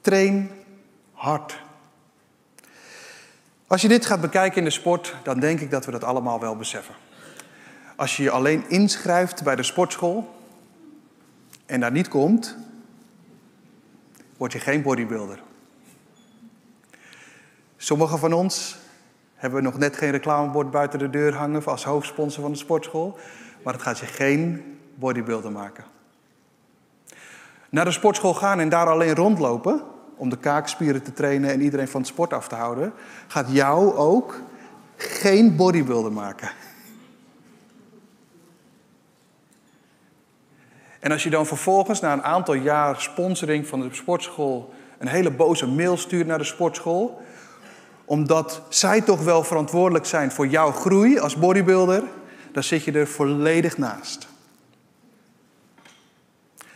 Train 0.00 0.50
hard. 1.12 1.60
Als 3.66 3.82
je 3.82 3.88
dit 3.88 4.06
gaat 4.06 4.20
bekijken 4.20 4.58
in 4.58 4.64
de 4.64 4.70
sport, 4.70 5.14
dan 5.22 5.40
denk 5.40 5.60
ik 5.60 5.70
dat 5.70 5.84
we 5.84 5.90
dat 5.90 6.04
allemaal 6.04 6.40
wel 6.40 6.56
beseffen. 6.56 6.94
Als 7.96 8.16
je 8.16 8.22
je 8.22 8.30
alleen 8.30 8.68
inschrijft 8.68 9.42
bij 9.42 9.56
de 9.56 9.62
sportschool 9.62 10.34
en 11.66 11.80
daar 11.80 11.92
niet 11.92 12.08
komt, 12.08 12.56
word 14.36 14.52
je 14.52 14.58
geen 14.60 14.82
bodybuilder. 14.82 15.42
Sommigen 17.80 18.18
van 18.18 18.32
ons 18.32 18.76
hebben 19.34 19.62
nog 19.62 19.78
net 19.78 19.96
geen 19.96 20.10
reclamebord 20.10 20.70
buiten 20.70 20.98
de 20.98 21.10
deur 21.10 21.34
hangen 21.34 21.64
als 21.64 21.84
hoofdsponsor 21.84 22.42
van 22.42 22.52
de 22.52 22.58
sportschool, 22.58 23.18
maar 23.62 23.72
het 23.72 23.82
gaat 23.82 23.98
je 23.98 24.06
geen 24.06 24.64
bodybuilder 24.94 25.52
maken. 25.52 25.84
Naar 27.70 27.84
de 27.84 27.90
sportschool 27.90 28.34
gaan 28.34 28.60
en 28.60 28.68
daar 28.68 28.86
alleen 28.86 29.14
rondlopen 29.14 29.82
om 30.16 30.28
de 30.28 30.38
kaakspieren 30.38 31.02
te 31.02 31.12
trainen 31.12 31.50
en 31.50 31.60
iedereen 31.60 31.88
van 31.88 32.00
het 32.00 32.10
sport 32.10 32.32
af 32.32 32.48
te 32.48 32.54
houden, 32.54 32.92
gaat 33.26 33.46
jou 33.50 33.94
ook 33.94 34.40
geen 34.96 35.56
bodybuilder 35.56 36.12
maken. 36.12 36.50
En 41.00 41.12
als 41.12 41.22
je 41.22 41.30
dan 41.30 41.46
vervolgens 41.46 42.00
na 42.00 42.12
een 42.12 42.22
aantal 42.22 42.54
jaar 42.54 43.00
sponsoring 43.00 43.66
van 43.66 43.80
de 43.80 43.94
sportschool 43.94 44.74
een 44.98 45.08
hele 45.08 45.30
boze 45.30 45.66
mail 45.66 45.96
stuurt 45.96 46.26
naar 46.26 46.38
de 46.38 46.44
sportschool, 46.44 47.20
omdat 48.08 48.62
zij 48.68 49.00
toch 49.00 49.22
wel 49.22 49.44
verantwoordelijk 49.44 50.06
zijn 50.06 50.30
voor 50.32 50.46
jouw 50.46 50.70
groei 50.70 51.18
als 51.18 51.36
bodybuilder, 51.36 52.02
dan 52.52 52.62
zit 52.62 52.84
je 52.84 52.92
er 52.92 53.06
volledig 53.06 53.78
naast. 53.78 54.28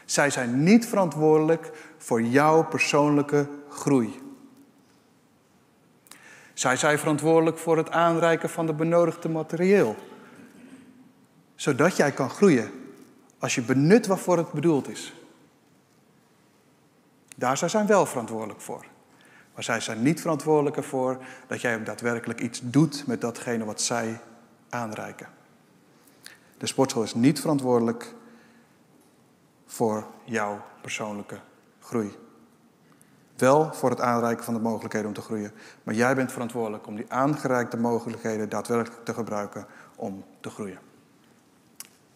Zij 0.05 0.31
zijn 0.31 0.62
niet 0.62 0.87
verantwoordelijk 0.87 1.71
voor 1.99 2.23
jouw 2.23 2.65
persoonlijke 2.65 3.49
groei. 3.69 4.21
Zij 6.55 6.77
zijn 6.77 6.99
verantwoordelijk 6.99 7.59
voor 7.59 7.77
het 7.77 7.91
aanreiken 7.91 8.51
van 8.51 8.67
de 8.67 8.75
benodigde 8.75 9.29
materieel. 9.29 9.97
Zodat 11.55 11.97
jij 11.97 12.12
kan 12.12 12.31
groeien 12.31 12.71
als 13.39 13.55
je 13.55 13.62
benut 13.62 14.07
waarvoor 14.07 14.37
het 14.37 14.53
bedoeld 14.53 14.89
is. 14.89 15.12
Daar 17.37 17.57
zijn 17.57 17.71
zij 17.71 17.87
wel 17.87 18.07
verantwoordelijk 18.07 18.61
voor. 18.61 18.85
Maar 19.62 19.71
zij 19.81 19.95
zijn 19.95 20.02
niet 20.02 20.21
verantwoordelijk 20.21 20.76
ervoor 20.76 21.19
dat 21.47 21.61
jij 21.61 21.76
ook 21.76 21.87
daadwerkelijk 21.87 22.40
iets 22.40 22.61
doet 22.64 23.07
met 23.07 23.21
datgene 23.21 23.64
wat 23.64 23.81
zij 23.81 24.21
aanreiken. 24.69 25.28
De 26.59 26.66
sportschool 26.66 27.02
is 27.02 27.14
niet 27.14 27.40
verantwoordelijk 27.40 28.14
voor 29.66 30.07
jouw 30.25 30.64
persoonlijke 30.81 31.38
groei. 31.81 32.19
Wel 33.37 33.73
voor 33.73 33.90
het 33.90 34.00
aanreiken 34.00 34.45
van 34.45 34.54
de 34.54 34.61
mogelijkheden 34.61 35.09
om 35.09 35.14
te 35.14 35.21
groeien. 35.21 35.52
Maar 35.83 35.95
jij 35.95 36.14
bent 36.14 36.33
verantwoordelijk 36.33 36.87
om 36.87 36.97
die 36.97 37.12
aangereikte 37.12 37.76
mogelijkheden 37.76 38.49
daadwerkelijk 38.49 39.04
te 39.04 39.14
gebruiken 39.14 39.66
om 39.97 40.25
te 40.40 40.50
groeien. 40.50 40.78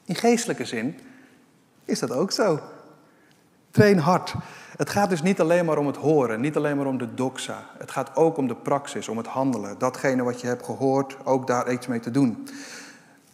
In 0.05 0.15
geestelijke 0.15 0.65
zin 0.65 0.99
is 1.85 1.99
dat 1.99 2.13
ook 2.13 2.33
zo. 2.33 2.61
Train 3.71 3.99
hard. 3.99 4.35
Het 4.77 4.91
gaat 4.91 5.11
dus 5.11 5.23
niet 5.23 5.41
alleen 5.41 5.65
maar 5.65 5.79
om 5.79 5.87
het 5.87 5.97
horen, 5.97 6.41
niet 6.41 6.57
alleen 6.57 6.77
maar 6.77 6.87
om 6.87 6.99
de 6.99 7.15
doxa. 7.15 7.65
Het 7.79 7.91
gaat 7.91 8.17
ook 8.17 8.37
om 8.37 8.49
de 8.49 8.55
praxis, 8.55 9.09
om 9.09 9.17
het 9.17 9.27
handelen. 9.27 9.79
Datgene 9.79 10.23
wat 10.23 10.41
je 10.41 10.47
hebt 10.47 10.65
gehoord, 10.65 11.17
ook 11.25 11.47
daar 11.47 11.73
iets 11.73 11.87
mee 11.87 12.01
te 12.01 12.11
doen. 12.11 12.49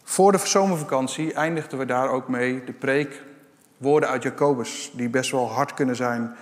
Voor 0.03 0.31
de 0.31 0.37
zomervakantie 0.37 1.33
eindigden 1.33 1.79
we 1.79 1.85
daar 1.85 2.09
ook 2.09 2.27
mee 2.27 2.63
de 2.63 2.73
preek, 2.73 3.23
woorden 3.77 4.09
uit 4.09 4.23
Jacobus, 4.23 4.91
die 4.95 5.09
best 5.09 5.31
wel 5.31 5.49
hard 5.49 5.73
kunnen 5.73 5.95
zijn, 5.95 6.35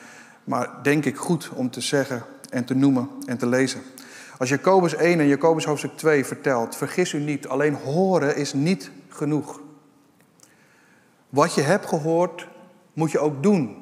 maar 0.43 0.70
denk 0.84 1.05
ik 1.05 1.17
goed 1.17 1.50
om 1.53 1.70
te 1.70 1.81
zeggen 1.81 2.24
en 2.50 2.65
te 2.65 2.75
noemen 2.75 3.10
en 3.25 3.38
te 3.38 3.48
lezen. 3.48 3.81
Als 4.38 4.50
Jacobus 4.50 4.96
1 4.96 5.20
en 5.20 5.27
Jacobus 5.27 5.65
hoofdstuk 5.65 5.98
2 5.98 6.25
vertelt, 6.25 6.75
vergis 6.75 7.13
u 7.13 7.20
niet, 7.20 7.48
alleen 7.48 7.74
horen 7.74 8.36
is 8.36 8.53
niet 8.53 8.91
genoeg. 9.10 9.60
Wat 11.29 11.53
je 11.53 11.62
hebt 11.62 11.86
gehoord, 11.86 12.48
moet 12.93 13.12
je 13.12 13.20
ook 13.20 13.43
doen. 13.43 13.81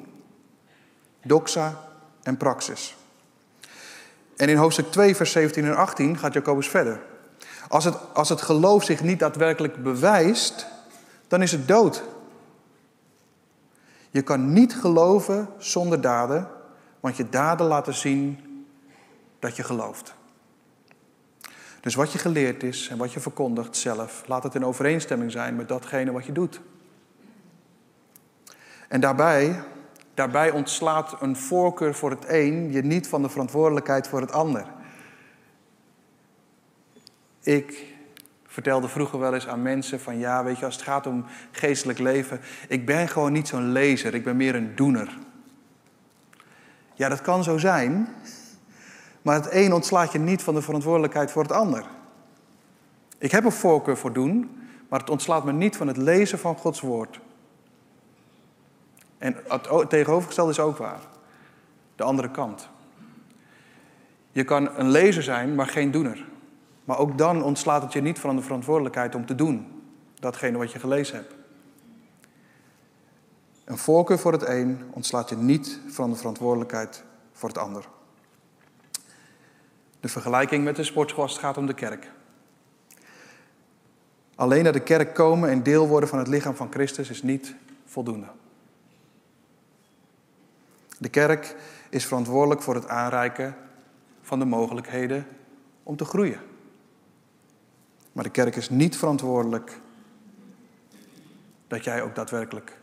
Doxa 1.22 1.88
en 2.22 2.36
praxis. 2.36 2.96
En 4.36 4.48
in 4.48 4.56
hoofdstuk 4.56 4.90
2, 4.90 5.16
vers 5.16 5.32
17 5.32 5.64
en 5.64 5.76
18 5.76 6.18
gaat 6.18 6.32
Jacobus 6.32 6.68
verder. 6.68 7.00
Als 7.68 7.84
het, 7.84 7.96
als 8.14 8.28
het 8.28 8.42
geloof 8.42 8.84
zich 8.84 9.02
niet 9.02 9.18
daadwerkelijk 9.18 9.82
bewijst, 9.82 10.66
dan 11.28 11.42
is 11.42 11.52
het 11.52 11.68
dood. 11.68 12.02
Je 14.10 14.22
kan 14.22 14.52
niet 14.52 14.74
geloven 14.74 15.48
zonder 15.58 16.00
daden, 16.00 16.48
want 17.00 17.16
je 17.16 17.28
daden 17.28 17.66
laten 17.66 17.94
zien 17.94 18.38
dat 19.38 19.56
je 19.56 19.62
gelooft. 19.62 20.14
Dus 21.80 21.94
wat 21.94 22.12
je 22.12 22.18
geleerd 22.18 22.62
is 22.62 22.88
en 22.88 22.98
wat 22.98 23.12
je 23.12 23.20
verkondigt 23.20 23.76
zelf, 23.76 24.22
laat 24.26 24.42
het 24.42 24.54
in 24.54 24.64
overeenstemming 24.64 25.30
zijn 25.30 25.56
met 25.56 25.68
datgene 25.68 26.12
wat 26.12 26.26
je 26.26 26.32
doet. 26.32 26.60
En 28.88 29.00
daarbij, 29.00 29.62
daarbij 30.20 30.50
ontslaat 30.50 31.16
een 31.20 31.36
voorkeur 31.36 31.94
voor 31.94 32.10
het 32.10 32.24
een 32.28 32.72
je 32.72 32.82
niet 32.82 33.08
van 33.08 33.22
de 33.22 33.28
verantwoordelijkheid 33.28 34.08
voor 34.08 34.20
het 34.20 34.32
ander. 34.32 34.66
Ik 37.42 37.86
vertelde 38.46 38.88
vroeger 38.88 39.18
wel 39.18 39.34
eens 39.34 39.48
aan 39.48 39.62
mensen 39.62 40.00
van 40.00 40.18
ja, 40.18 40.44
weet 40.44 40.58
je, 40.58 40.64
als 40.64 40.74
het 40.74 40.84
gaat 40.84 41.06
om 41.06 41.24
geestelijk 41.50 41.98
leven, 41.98 42.40
ik 42.68 42.86
ben 42.86 43.08
gewoon 43.08 43.32
niet 43.32 43.48
zo'n 43.48 43.72
lezer, 43.72 44.14
ik 44.14 44.24
ben 44.24 44.36
meer 44.36 44.54
een 44.54 44.74
doener. 44.74 45.18
Ja, 46.94 47.08
dat 47.08 47.22
kan 47.22 47.44
zo 47.44 47.58
zijn, 47.58 48.08
maar 49.22 49.34
het 49.34 49.48
een 49.50 49.72
ontslaat 49.72 50.12
je 50.12 50.18
niet 50.18 50.42
van 50.42 50.54
de 50.54 50.62
verantwoordelijkheid 50.62 51.30
voor 51.30 51.42
het 51.42 51.52
ander. 51.52 51.84
Ik 53.18 53.30
heb 53.30 53.44
een 53.44 53.52
voorkeur 53.52 53.96
voor 53.96 54.12
doen, 54.12 54.60
maar 54.88 55.00
het 55.00 55.10
ontslaat 55.10 55.44
me 55.44 55.52
niet 55.52 55.76
van 55.76 55.86
het 55.86 55.96
lezen 55.96 56.38
van 56.38 56.56
Gods 56.56 56.80
woord. 56.80 57.20
En 59.20 59.36
het 59.48 59.90
tegenovergestelde 59.90 60.50
is 60.50 60.60
ook 60.60 60.76
waar. 60.76 61.00
De 61.96 62.02
andere 62.02 62.30
kant. 62.30 62.68
Je 64.32 64.44
kan 64.44 64.68
een 64.76 64.90
lezer 64.90 65.22
zijn, 65.22 65.54
maar 65.54 65.66
geen 65.66 65.90
doener. 65.90 66.24
Maar 66.84 66.98
ook 66.98 67.18
dan 67.18 67.42
ontslaat 67.42 67.82
het 67.82 67.92
je 67.92 68.00
niet 68.00 68.18
van 68.18 68.36
de 68.36 68.42
verantwoordelijkheid 68.42 69.14
om 69.14 69.26
te 69.26 69.34
doen. 69.34 69.82
Datgene 70.14 70.58
wat 70.58 70.72
je 70.72 70.78
gelezen 70.78 71.16
hebt. 71.16 71.34
Een 73.64 73.78
voorkeur 73.78 74.18
voor 74.18 74.32
het 74.32 74.48
een 74.48 74.82
ontslaat 74.90 75.28
je 75.28 75.36
niet 75.36 75.80
van 75.88 76.10
de 76.10 76.16
verantwoordelijkheid 76.16 77.04
voor 77.32 77.48
het 77.48 77.58
ander. 77.58 77.84
De 80.00 80.08
vergelijking 80.08 80.64
met 80.64 80.76
de 80.76 80.84
sportschool 80.84 81.28
gaat 81.28 81.56
om 81.56 81.66
de 81.66 81.74
kerk. 81.74 82.10
Alleen 84.34 84.64
naar 84.64 84.72
de 84.72 84.80
kerk 84.80 85.14
komen 85.14 85.50
en 85.50 85.62
deel 85.62 85.88
worden 85.88 86.08
van 86.08 86.18
het 86.18 86.28
lichaam 86.28 86.54
van 86.54 86.72
Christus 86.72 87.10
is 87.10 87.22
niet 87.22 87.54
voldoende. 87.84 88.26
De 91.00 91.08
kerk 91.08 91.56
is 91.90 92.06
verantwoordelijk 92.06 92.62
voor 92.62 92.74
het 92.74 92.88
aanreiken 92.88 93.56
van 94.22 94.38
de 94.38 94.44
mogelijkheden 94.44 95.26
om 95.82 95.96
te 95.96 96.04
groeien. 96.04 96.40
Maar 98.12 98.24
de 98.24 98.30
kerk 98.30 98.56
is 98.56 98.70
niet 98.70 98.96
verantwoordelijk 98.96 99.80
dat 101.66 101.84
jij 101.84 102.02
ook 102.02 102.14
daadwerkelijk 102.14 102.78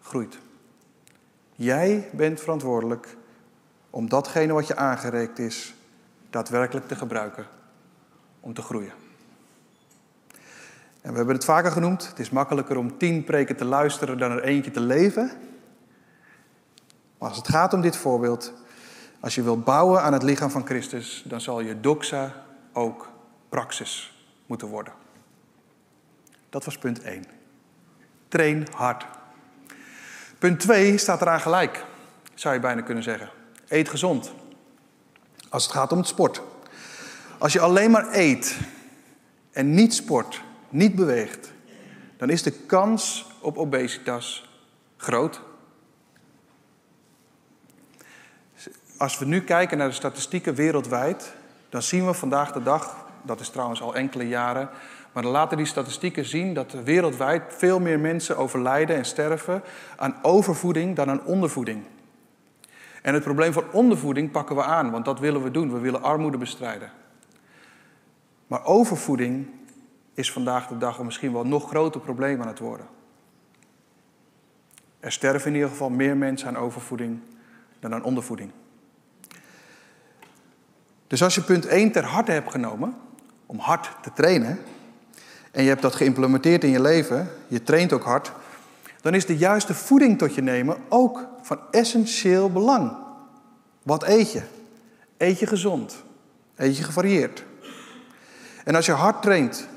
groeit. 0.00 0.38
Jij 1.52 2.08
bent 2.12 2.40
verantwoordelijk 2.40 3.16
om 3.90 4.08
datgene 4.08 4.52
wat 4.52 4.66
je 4.66 4.76
aangereikt 4.76 5.38
is, 5.38 5.74
daadwerkelijk 6.30 6.88
te 6.88 6.96
gebruiken 6.96 7.46
om 8.40 8.54
te 8.54 8.62
groeien. 8.62 8.92
En 11.00 11.10
we 11.10 11.16
hebben 11.16 11.34
het 11.34 11.44
vaker 11.44 11.70
genoemd, 11.70 12.08
het 12.08 12.18
is 12.18 12.30
makkelijker 12.30 12.76
om 12.76 12.98
tien 12.98 13.24
preken 13.24 13.56
te 13.56 13.64
luisteren 13.64 14.18
dan 14.18 14.30
er 14.30 14.42
eentje 14.42 14.70
te 14.70 14.80
leven. 14.80 15.30
Maar 17.22 17.30
als 17.30 17.40
het 17.40 17.50
gaat 17.50 17.72
om 17.72 17.80
dit 17.80 17.96
voorbeeld, 17.96 18.52
als 19.20 19.34
je 19.34 19.42
wilt 19.42 19.64
bouwen 19.64 20.02
aan 20.02 20.12
het 20.12 20.22
lichaam 20.22 20.50
van 20.50 20.66
Christus, 20.66 21.22
dan 21.26 21.40
zal 21.40 21.60
je 21.60 21.80
doxa 21.80 22.44
ook 22.72 23.08
praxis 23.48 24.22
moeten 24.46 24.68
worden. 24.68 24.92
Dat 26.50 26.64
was 26.64 26.78
punt 26.78 27.02
1. 27.02 27.24
Train 28.28 28.66
hard. 28.74 29.06
Punt 30.38 30.60
2 30.60 30.98
staat 30.98 31.20
eraan 31.20 31.40
gelijk, 31.40 31.84
zou 32.34 32.54
je 32.54 32.60
bijna 32.60 32.80
kunnen 32.80 33.02
zeggen. 33.02 33.30
Eet 33.68 33.88
gezond. 33.88 34.32
Als 35.48 35.62
het 35.62 35.72
gaat 35.72 35.92
om 35.92 35.98
het 35.98 36.06
sport. 36.06 36.42
Als 37.38 37.52
je 37.52 37.60
alleen 37.60 37.90
maar 37.90 38.08
eet 38.12 38.58
en 39.52 39.74
niet 39.74 39.94
sport, 39.94 40.42
niet 40.68 40.94
beweegt, 40.94 41.52
dan 42.16 42.30
is 42.30 42.42
de 42.42 42.52
kans 42.52 43.26
op 43.40 43.58
obesitas 43.58 44.50
groot. 44.96 45.40
Als 49.02 49.18
we 49.18 49.24
nu 49.24 49.40
kijken 49.40 49.78
naar 49.78 49.88
de 49.88 49.94
statistieken 49.94 50.54
wereldwijd, 50.54 51.34
dan 51.68 51.82
zien 51.82 52.06
we 52.06 52.14
vandaag 52.14 52.52
de 52.52 52.62
dag, 52.62 53.06
dat 53.22 53.40
is 53.40 53.48
trouwens 53.48 53.82
al 53.82 53.94
enkele 53.94 54.28
jaren, 54.28 54.68
maar 55.12 55.22
dan 55.22 55.32
laten 55.32 55.56
die 55.56 55.66
statistieken 55.66 56.24
zien 56.24 56.54
dat 56.54 56.72
wereldwijd 56.72 57.42
veel 57.48 57.80
meer 57.80 58.00
mensen 58.00 58.36
overlijden 58.36 58.96
en 58.96 59.04
sterven 59.04 59.62
aan 59.96 60.18
overvoeding 60.22 60.96
dan 60.96 61.10
aan 61.10 61.24
ondervoeding. 61.24 61.84
En 63.02 63.14
het 63.14 63.22
probleem 63.22 63.52
van 63.52 63.64
ondervoeding 63.72 64.30
pakken 64.30 64.56
we 64.56 64.62
aan, 64.62 64.90
want 64.90 65.04
dat 65.04 65.18
willen 65.18 65.42
we 65.42 65.50
doen. 65.50 65.72
We 65.72 65.78
willen 65.78 66.02
armoede 66.02 66.38
bestrijden. 66.38 66.90
Maar 68.46 68.64
overvoeding 68.64 69.46
is 70.14 70.32
vandaag 70.32 70.66
de 70.66 70.78
dag 70.78 71.02
misschien 71.02 71.32
wel 71.32 71.46
nog 71.46 71.68
groter 71.68 72.00
probleem 72.00 72.40
aan 72.40 72.48
het 72.48 72.58
worden. 72.58 72.86
Er 75.00 75.12
sterven 75.12 75.48
in 75.48 75.54
ieder 75.54 75.70
geval 75.70 75.90
meer 75.90 76.16
mensen 76.16 76.48
aan 76.48 76.56
overvoeding 76.56 77.20
dan 77.80 77.94
aan 77.94 78.04
ondervoeding. 78.04 78.52
Dus 81.12 81.22
als 81.22 81.34
je 81.34 81.42
punt 81.42 81.66
1 81.66 81.92
ter 81.92 82.04
harte 82.04 82.32
hebt 82.32 82.50
genomen, 82.50 82.94
om 83.46 83.58
hard 83.58 83.90
te 84.02 84.12
trainen, 84.14 84.58
en 85.50 85.62
je 85.62 85.68
hebt 85.68 85.82
dat 85.82 85.94
geïmplementeerd 85.94 86.64
in 86.64 86.70
je 86.70 86.80
leven, 86.80 87.28
je 87.48 87.62
traint 87.62 87.92
ook 87.92 88.04
hard, 88.04 88.32
dan 89.00 89.14
is 89.14 89.26
de 89.26 89.36
juiste 89.36 89.74
voeding 89.74 90.18
tot 90.18 90.34
je 90.34 90.42
nemen 90.42 90.76
ook 90.88 91.28
van 91.42 91.58
essentieel 91.70 92.50
belang. 92.50 92.96
Wat 93.82 94.02
eet 94.02 94.32
je? 94.32 94.42
Eet 95.16 95.38
je 95.38 95.46
gezond? 95.46 96.02
Eet 96.56 96.76
je 96.76 96.84
gevarieerd? 96.84 97.44
En 98.64 98.74
als 98.74 98.86
je 98.86 98.92
hard 98.92 99.22
traint, 99.22 99.68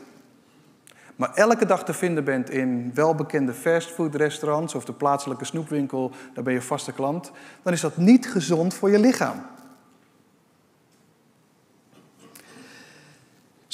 maar 1.15 1.33
elke 1.33 1.65
dag 1.65 1.83
te 1.83 1.93
vinden 1.93 2.23
bent 2.23 2.49
in 2.49 2.91
welbekende 2.93 3.53
fastfoodrestaurants 3.53 4.75
of 4.75 4.85
de 4.85 4.93
plaatselijke 4.93 5.45
snoepwinkel, 5.45 6.11
daar 6.33 6.43
ben 6.43 6.53
je 6.53 6.61
vaste 6.61 6.91
klant, 6.91 7.31
dan 7.61 7.73
is 7.73 7.81
dat 7.81 7.97
niet 7.97 8.31
gezond 8.31 8.73
voor 8.73 8.91
je 8.91 8.99
lichaam. 8.99 9.53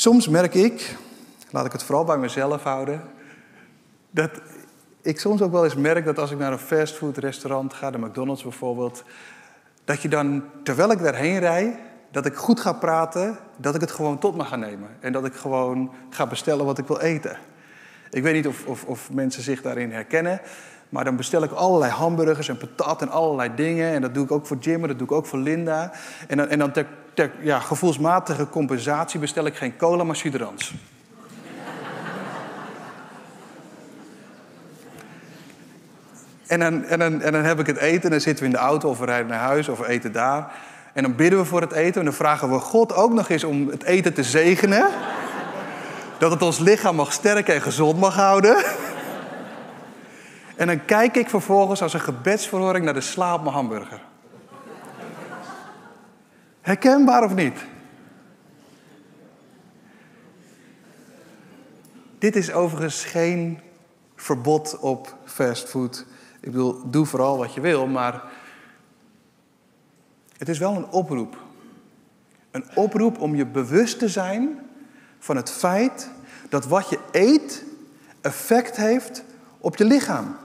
Soms 0.02 0.28
merk 0.28 0.54
ik, 0.54 0.96
laat 1.50 1.66
ik 1.66 1.72
het 1.72 1.84
vooral 1.84 2.04
bij 2.04 2.18
mezelf 2.18 2.64
houden, 2.64 3.02
dat 4.10 4.32
ik 5.02 5.20
soms 5.20 5.42
ook 5.42 5.52
wel 5.52 5.64
eens 5.64 5.76
merk 5.76 6.06
dat 6.06 6.20
als 6.20 6.32
ik 6.32 6.38
naar 6.38 6.52
een 6.52 6.60
fastfoodrestaurant 6.60 7.74
ga, 7.74 7.92
de 7.92 7.98
McDonald's 7.98 8.44
bijvoorbeeld, 8.44 9.04
dat 9.86 10.02
je 10.02 10.08
dan, 10.08 10.44
terwijl 10.64 10.92
ik 10.92 11.00
daarheen 11.00 11.40
rijd, 11.40 11.76
dat 12.12 12.26
ik 12.26 12.36
goed 12.36 12.60
ga 12.60 12.74
praten, 12.74 13.38
dat 13.58 13.76
ik 13.76 13.82
het 13.82 13.92
gewoon 13.92 14.20
tot 14.20 14.36
me 14.36 14.44
ga 14.44 14.56
nemen. 14.56 14.90
En 15.00 15.12
dat 15.12 15.26
ik 15.26 15.34
gewoon 15.34 15.92
ga 16.10 16.28
bestellen 16.28 16.66
wat 16.66 16.78
ik 16.78 16.88
wil 16.88 17.00
eten. 17.00 17.38
Ik 18.10 18.24
weet 18.24 18.34
niet 18.34 18.48
of, 18.48 18.66
of, 18.66 18.84
of 18.84 19.12
mensen 19.12 19.44
zich 19.44 19.62
daarin 19.62 19.92
herkennen. 19.92 20.42
Maar 20.92 21.04
dan 21.04 21.16
bestel 21.16 21.44
ik 21.44 21.52
allerlei 21.52 21.92
hamburgers 21.92 22.50
en 22.50 22.58
patat 22.58 23.02
en 23.02 23.10
allerlei 23.10 23.56
dingen. 23.56 23.94
En 23.94 24.02
dat 24.02 24.14
doe 24.14 24.24
ik 24.24 24.32
ook 24.32 24.46
voor 24.46 24.58
Jim, 24.58 24.88
dat 24.88 24.98
doe 24.98 25.08
ik 25.08 25.14
ook 25.14 25.26
voor 25.26 25.40
Linda. 25.40 25.92
En 26.28 26.38
dan, 26.38 26.48
en 26.48 26.60
dan 26.60 26.72
ter, 26.72 27.32
ja, 27.42 27.60
gevoelsmatige 27.60 28.50
compensatie 28.50 29.20
bestel 29.20 29.46
ik 29.46 29.56
geen 29.56 29.78
cola, 29.78 30.04
maar 30.04 30.16
suderans. 30.16 30.74
En 36.48 36.60
dan, 36.60 36.84
en, 36.84 37.00
dan, 37.00 37.22
en 37.22 37.32
dan 37.32 37.44
heb 37.44 37.60
ik 37.60 37.68
het 37.68 37.78
eten 37.78 38.04
en 38.04 38.10
dan 38.10 38.20
zitten 38.20 38.44
we 38.44 38.50
in 38.50 38.56
de 38.56 38.62
auto 38.62 38.90
of 38.90 39.00
we 39.00 39.06
rijden 39.06 39.28
naar 39.28 39.40
huis 39.40 39.70
of 39.70 39.80
we 39.80 39.88
eten 39.88 40.12
daar. 40.12 40.52
En 40.94 41.04
dan 41.04 41.16
bidden 41.16 41.40
we 41.40 41.46
voor 41.46 41.62
het 41.62 41.72
eten 41.72 42.00
en 42.00 42.06
dan 42.06 42.14
vragen 42.14 42.52
we 42.52 42.60
God 42.60 42.96
ook 42.96 43.14
nog 43.14 43.30
eens 43.30 43.44
om 43.44 43.68
het 43.68 43.84
eten 43.84 44.14
te 44.14 44.24
zegenen. 44.24 44.88
Dat 46.18 46.32
het 46.32 46.42
ons 46.42 46.60
lichaam 46.60 46.96
mag 46.96 47.14
sterk 47.14 47.48
en 47.48 47.62
gezond 47.62 48.00
mag 48.00 48.16
houden. 48.16 48.56
En 50.62 50.68
dan 50.68 50.86
kijk 50.86 51.16
ik 51.16 51.30
vervolgens 51.30 51.82
als 51.82 51.94
een 51.94 52.00
gebedsverhoring 52.00 52.86
naar 52.86 52.94
de 52.94 53.14
mijn 53.18 53.46
hamburger. 53.46 54.02
Herkenbaar 56.62 57.24
of 57.24 57.36
niet? 57.36 57.58
Dit 62.18 62.36
is 62.36 62.52
overigens 62.52 63.04
geen 63.04 63.60
verbod 64.16 64.80
op 64.80 65.16
fastfood. 65.26 66.06
Ik 66.40 66.52
bedoel, 66.52 66.90
doe 66.90 67.06
vooral 67.06 67.38
wat 67.38 67.54
je 67.54 67.62
wil, 67.62 67.88
maar 67.88 68.24
het 70.38 70.50
is 70.50 70.60
wel 70.60 70.76
een 70.76 70.88
oproep. 70.88 71.38
Een 72.52 72.66
oproep 72.76 73.20
om 73.20 73.36
je 73.36 73.46
bewust 73.46 74.00
te 74.00 74.10
zijn 74.10 74.60
van 75.20 75.36
het 75.36 75.52
feit 75.52 76.10
dat 76.50 76.66
wat 76.66 76.90
je 76.90 77.00
eet 77.12 77.64
effect 78.22 78.76
heeft 78.76 79.24
op 79.58 79.76
je 79.76 79.86
lichaam. 79.86 80.36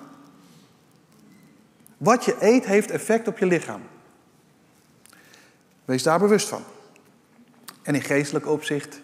Wat 1.97 2.25
je 2.25 2.37
eet 2.41 2.67
heeft 2.67 2.91
effect 2.91 3.29
op 3.29 3.39
je 3.39 3.47
lichaam. 3.47 3.83
Wees 5.85 6.03
daar 6.03 6.19
bewust 6.19 6.49
van. 6.49 6.63
En 7.83 7.95
in 7.95 8.03
geestelijk 8.03 8.47
opzicht 8.47 9.01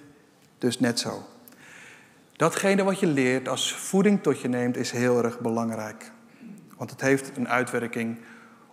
dus 0.59 0.81
net 0.81 1.01
zo. 1.01 1.25
Datgene 2.33 2.85
wat 2.85 3.01
je 3.01 3.07
leert 3.07 3.49
als 3.49 3.75
voeding 3.75 4.23
tot 4.23 4.41
je 4.41 4.49
neemt 4.49 4.77
is 4.77 4.91
heel 4.91 5.25
erg 5.25 5.41
belangrijk. 5.41 6.11
Want 6.77 6.91
het 6.91 7.01
heeft 7.01 7.37
een 7.37 7.49
uitwerking 7.49 8.19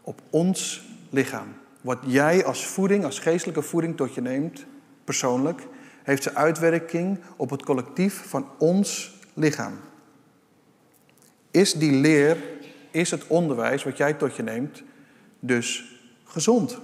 op 0.01 0.21
ons 0.29 0.83
lichaam. 1.09 1.47
Wat 1.81 1.99
jij 2.05 2.45
als 2.45 2.65
voeding, 2.65 3.03
als 3.05 3.19
geestelijke 3.19 3.61
voeding 3.61 3.97
tot 3.97 4.13
je 4.13 4.21
neemt, 4.21 4.65
persoonlijk, 5.03 5.67
heeft 6.03 6.23
zijn 6.23 6.37
uitwerking 6.37 7.19
op 7.35 7.49
het 7.49 7.63
collectief 7.63 8.23
van 8.27 8.47
ons 8.57 9.19
lichaam. 9.33 9.79
Is 11.51 11.73
die 11.73 11.91
leer, 11.91 12.37
is 12.91 13.11
het 13.11 13.27
onderwijs 13.27 13.83
wat 13.83 13.97
jij 13.97 14.13
tot 14.13 14.35
je 14.35 14.43
neemt, 14.43 14.83
dus 15.39 15.97
gezond? 16.23 16.77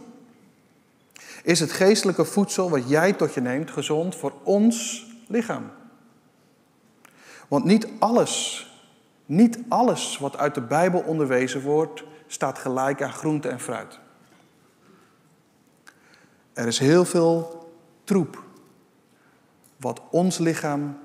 Is 1.43 1.59
het 1.59 1.71
geestelijke 1.71 2.25
voedsel 2.25 2.69
wat 2.69 2.89
jij 2.89 3.13
tot 3.13 3.33
je 3.33 3.41
neemt 3.41 3.71
gezond 3.71 4.15
voor 4.15 4.33
ons 4.43 5.05
lichaam? 5.27 5.71
Want 7.47 7.65
niet 7.65 7.87
alles, 7.99 8.67
niet 9.25 9.59
alles 9.69 10.17
wat 10.17 10.37
uit 10.37 10.55
de 10.55 10.61
Bijbel 10.61 10.99
onderwezen 10.99 11.61
wordt, 11.61 12.03
staat 12.27 12.57
gelijk 12.57 13.01
aan 13.01 13.13
groente 13.13 13.49
en 13.49 13.59
fruit. 13.59 13.99
Er 16.53 16.67
is 16.67 16.79
heel 16.79 17.05
veel 17.05 17.69
troep 18.03 18.43
wat 19.77 20.01
ons 20.09 20.37
lichaam 20.37 20.99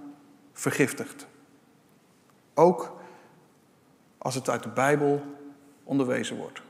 vergiftigt. 0.53 1.27
Ook 2.55 3.00
als 4.23 4.35
het 4.35 4.49
uit 4.49 4.63
de 4.63 4.69
Bijbel 4.69 5.23
onderwezen 5.85 6.37
wordt. 6.37 6.63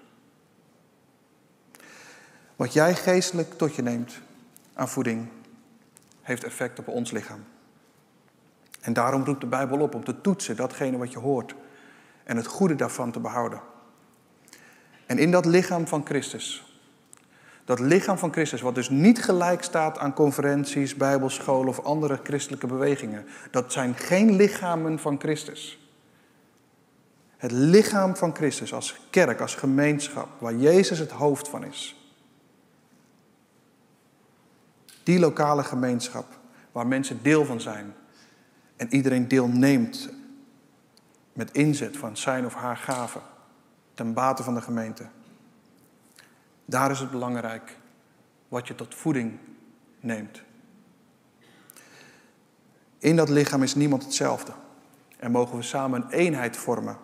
Wat 2.56 2.72
jij 2.72 2.94
geestelijk 2.94 3.52
tot 3.52 3.74
je 3.74 3.82
neemt 3.82 4.20
aan 4.74 4.88
voeding, 4.88 5.28
heeft 6.22 6.44
effect 6.44 6.78
op 6.78 6.88
ons 6.88 7.10
lichaam. 7.10 7.44
En 8.80 8.92
daarom 8.92 9.24
roept 9.24 9.40
de 9.40 9.46
Bijbel 9.46 9.80
op 9.80 9.94
om 9.94 10.04
te 10.04 10.20
toetsen 10.20 10.56
datgene 10.56 10.98
wat 10.98 11.12
je 11.12 11.18
hoort 11.18 11.54
en 12.24 12.36
het 12.36 12.46
goede 12.46 12.74
daarvan 12.74 13.12
te 13.12 13.20
behouden. 13.20 13.60
En 15.06 15.18
in 15.18 15.30
dat 15.30 15.44
lichaam 15.44 15.86
van 15.86 16.06
Christus 16.06 16.70
dat 17.70 17.80
lichaam 17.80 18.18
van 18.18 18.32
Christus, 18.32 18.60
wat 18.60 18.74
dus 18.74 18.88
niet 18.88 19.22
gelijk 19.22 19.62
staat 19.62 19.98
aan 19.98 20.12
conferenties, 20.12 20.94
bijbelscholen 20.94 21.68
of 21.68 21.80
andere 21.80 22.20
christelijke 22.22 22.66
bewegingen. 22.66 23.26
Dat 23.50 23.72
zijn 23.72 23.94
geen 23.94 24.36
lichamen 24.36 24.98
van 24.98 25.18
Christus. 25.18 25.79
Het 27.40 27.52
lichaam 27.52 28.16
van 28.16 28.34
Christus 28.34 28.72
als 28.72 29.00
kerk, 29.10 29.40
als 29.40 29.54
gemeenschap, 29.54 30.28
waar 30.38 30.54
Jezus 30.54 30.98
het 30.98 31.10
hoofd 31.10 31.48
van 31.48 31.64
is. 31.64 32.12
Die 35.02 35.18
lokale 35.18 35.64
gemeenschap, 35.64 36.38
waar 36.72 36.86
mensen 36.86 37.22
deel 37.22 37.44
van 37.44 37.60
zijn 37.60 37.94
en 38.76 38.94
iedereen 38.94 39.28
deelneemt 39.28 40.08
met 41.32 41.52
inzet 41.52 41.96
van 41.96 42.16
zijn 42.16 42.46
of 42.46 42.54
haar 42.54 42.76
gaven 42.76 43.22
ten 43.94 44.12
bate 44.12 44.42
van 44.42 44.54
de 44.54 44.60
gemeente. 44.60 45.06
Daar 46.64 46.90
is 46.90 47.00
het 47.00 47.10
belangrijk 47.10 47.78
wat 48.48 48.68
je 48.68 48.74
tot 48.74 48.94
voeding 48.94 49.38
neemt. 50.00 50.42
In 52.98 53.16
dat 53.16 53.28
lichaam 53.28 53.62
is 53.62 53.74
niemand 53.74 54.02
hetzelfde. 54.04 54.52
En 55.16 55.30
mogen 55.30 55.56
we 55.56 55.62
samen 55.62 56.02
een 56.02 56.10
eenheid 56.10 56.56
vormen, 56.56 56.96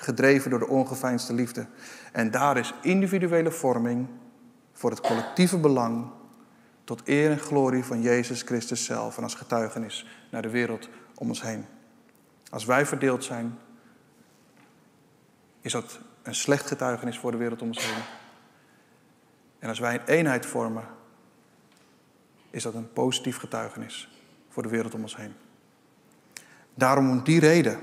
gedreven 0.00 0.50
door 0.50 0.58
de 0.58 0.68
ongeveinsde 0.68 1.32
liefde. 1.32 1.66
En 2.12 2.30
daar 2.30 2.56
is 2.56 2.74
individuele 2.82 3.50
vorming 3.50 4.06
voor 4.72 4.90
het 4.90 5.00
collectieve 5.00 5.58
belang 5.58 6.10
tot 6.84 7.08
eer 7.08 7.30
en 7.30 7.38
glorie 7.38 7.84
van 7.84 8.02
Jezus 8.02 8.42
Christus 8.42 8.84
zelf 8.84 9.16
en 9.16 9.22
als 9.22 9.34
getuigenis 9.34 10.06
naar 10.30 10.42
de 10.42 10.50
wereld 10.50 10.88
om 11.14 11.28
ons 11.28 11.42
heen. 11.42 11.66
Als 12.50 12.64
wij 12.64 12.86
verdeeld 12.86 13.24
zijn, 13.24 13.58
is 15.60 15.72
dat 15.72 15.98
een 16.22 16.34
slecht 16.34 16.66
getuigenis 16.66 17.18
voor 17.18 17.30
de 17.30 17.36
wereld 17.36 17.62
om 17.62 17.68
ons 17.68 17.84
heen. 17.84 18.02
En 19.58 19.68
als 19.68 19.78
wij 19.78 19.94
een 19.94 20.06
eenheid 20.06 20.46
vormen, 20.46 20.84
is 22.50 22.62
dat 22.62 22.74
een 22.74 22.92
positief 22.92 23.36
getuigenis 23.36 24.08
voor 24.48 24.62
de 24.62 24.68
wereld 24.68 24.94
om 24.94 25.02
ons 25.02 25.16
heen. 25.16 25.32
Daarom 26.74 27.10
om 27.10 27.24
die 27.24 27.40
reden, 27.40 27.78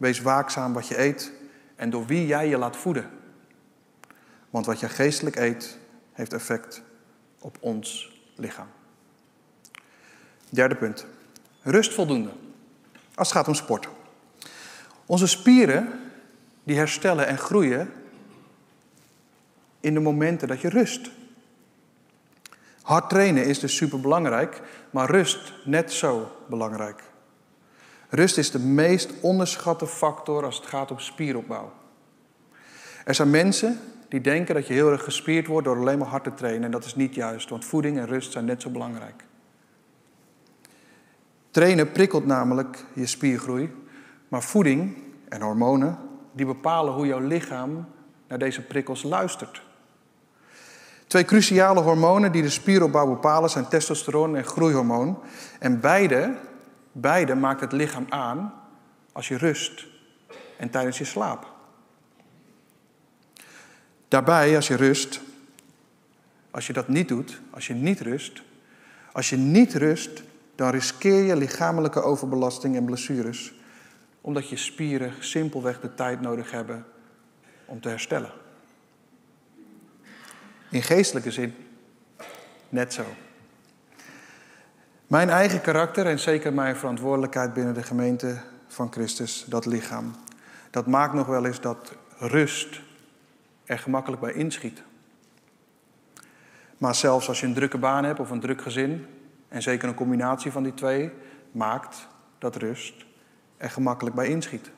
wees 0.00 0.20
waakzaam 0.20 0.72
wat 0.72 0.88
je 0.88 1.00
eet 1.00 1.32
en 1.76 1.90
door 1.90 2.06
wie 2.06 2.26
jij 2.26 2.48
je 2.48 2.58
laat 2.58 2.76
voeden. 2.76 3.10
Want 4.50 4.66
wat 4.66 4.80
je 4.80 4.88
geestelijk 4.88 5.36
eet, 5.36 5.78
heeft 6.12 6.32
effect 6.32 6.82
op 7.38 7.56
ons 7.60 8.18
lichaam. 8.34 8.66
Derde 10.48 10.74
punt. 10.74 11.06
Rust 11.62 11.94
voldoende. 11.94 12.30
Als 13.14 13.28
het 13.28 13.36
gaat 13.36 13.48
om 13.48 13.54
sport. 13.54 13.88
Onze 15.06 15.26
spieren 15.26 16.00
die 16.62 16.76
herstellen 16.76 17.26
en 17.26 17.38
groeien 17.38 17.92
in 19.80 19.94
de 19.94 20.00
momenten 20.00 20.48
dat 20.48 20.60
je 20.60 20.68
rust. 20.68 21.10
Hard 22.82 23.08
trainen 23.08 23.44
is 23.44 23.58
dus 23.58 23.76
superbelangrijk, 23.76 24.60
maar 24.90 25.10
rust 25.10 25.52
net 25.64 25.92
zo 25.92 26.36
belangrijk. 26.48 27.02
Rust 28.10 28.38
is 28.38 28.50
de 28.50 28.58
meest 28.58 29.12
onderschatte 29.20 29.86
factor 29.86 30.44
als 30.44 30.56
het 30.56 30.66
gaat 30.66 30.90
om 30.90 30.98
spieropbouw. 30.98 31.72
Er 33.04 33.14
zijn 33.14 33.30
mensen 33.30 33.80
die 34.08 34.20
denken 34.20 34.54
dat 34.54 34.66
je 34.66 34.72
heel 34.72 34.90
erg 34.90 35.04
gespierd 35.04 35.46
wordt 35.46 35.66
door 35.66 35.76
alleen 35.76 35.98
maar 35.98 36.08
hard 36.08 36.24
te 36.24 36.34
trainen. 36.34 36.64
En 36.64 36.70
dat 36.70 36.84
is 36.84 36.94
niet 36.94 37.14
juist, 37.14 37.48
want 37.48 37.64
voeding 37.64 37.98
en 37.98 38.06
rust 38.06 38.32
zijn 38.32 38.44
net 38.44 38.62
zo 38.62 38.70
belangrijk. 38.70 39.24
Trainen 41.50 41.92
prikkelt 41.92 42.26
namelijk 42.26 42.84
je 42.92 43.06
spiergroei, 43.06 43.72
maar 44.28 44.42
voeding 44.42 44.96
en 45.28 45.42
hormonen 45.42 45.98
die 46.32 46.46
bepalen 46.46 46.92
hoe 46.92 47.06
jouw 47.06 47.26
lichaam 47.26 47.86
naar 48.28 48.38
deze 48.38 48.62
prikkels 48.62 49.02
luistert. 49.02 49.62
Twee 51.06 51.24
cruciale 51.24 51.80
hormonen 51.80 52.32
die 52.32 52.42
de 52.42 52.50
spieropbouw 52.50 53.06
bepalen 53.06 53.50
zijn 53.50 53.68
testosteron 53.68 54.36
en 54.36 54.44
groeihormoon. 54.44 55.18
En 55.58 55.80
beide, 55.80 56.34
beide 56.92 57.34
maakt 57.34 57.60
het 57.60 57.72
lichaam 57.72 58.06
aan 58.08 58.52
als 59.12 59.28
je 59.28 59.36
rust 59.36 59.86
en 60.56 60.70
tijdens 60.70 60.98
je 60.98 61.04
slaap. 61.04 61.52
Daarbij, 64.08 64.56
als 64.56 64.66
je 64.66 64.74
rust, 64.74 65.20
als 66.50 66.66
je 66.66 66.72
dat 66.72 66.88
niet 66.88 67.08
doet, 67.08 67.40
als 67.50 67.66
je 67.66 67.74
niet 67.74 68.00
rust, 68.00 68.42
als 69.12 69.30
je 69.30 69.36
niet 69.36 69.74
rust, 69.74 70.22
dan 70.54 70.70
riskeer 70.70 71.22
je 71.22 71.36
lichamelijke 71.36 72.02
overbelasting 72.02 72.76
en 72.76 72.84
blessures, 72.84 73.54
omdat 74.20 74.48
je 74.48 74.56
spieren 74.56 75.12
simpelweg 75.18 75.80
de 75.80 75.94
tijd 75.94 76.20
nodig 76.20 76.50
hebben 76.50 76.84
om 77.64 77.80
te 77.80 77.88
herstellen. 77.88 78.32
In 80.70 80.82
geestelijke 80.82 81.30
zin 81.30 81.54
net 82.68 82.92
zo. 82.92 83.04
Mijn 85.10 85.30
eigen 85.30 85.60
karakter 85.60 86.06
en 86.06 86.18
zeker 86.18 86.52
mijn 86.52 86.76
verantwoordelijkheid 86.76 87.52
binnen 87.52 87.74
de 87.74 87.82
gemeente 87.82 88.36
van 88.68 88.92
Christus, 88.92 89.44
dat 89.48 89.66
lichaam, 89.66 90.14
dat 90.70 90.86
maakt 90.86 91.14
nog 91.14 91.26
wel 91.26 91.46
eens 91.46 91.60
dat 91.60 91.92
rust 92.18 92.80
er 93.64 93.78
gemakkelijk 93.78 94.22
bij 94.22 94.32
inschiet. 94.32 94.82
Maar 96.78 96.94
zelfs 96.94 97.28
als 97.28 97.40
je 97.40 97.46
een 97.46 97.54
drukke 97.54 97.78
baan 97.78 98.04
hebt 98.04 98.20
of 98.20 98.30
een 98.30 98.40
druk 98.40 98.62
gezin, 98.62 99.06
en 99.48 99.62
zeker 99.62 99.88
een 99.88 99.94
combinatie 99.94 100.52
van 100.52 100.62
die 100.62 100.74
twee, 100.74 101.10
maakt 101.52 102.06
dat 102.38 102.56
rust 102.56 103.04
er 103.56 103.70
gemakkelijk 103.70 104.16
bij 104.16 104.28
inschiet. 104.28 104.70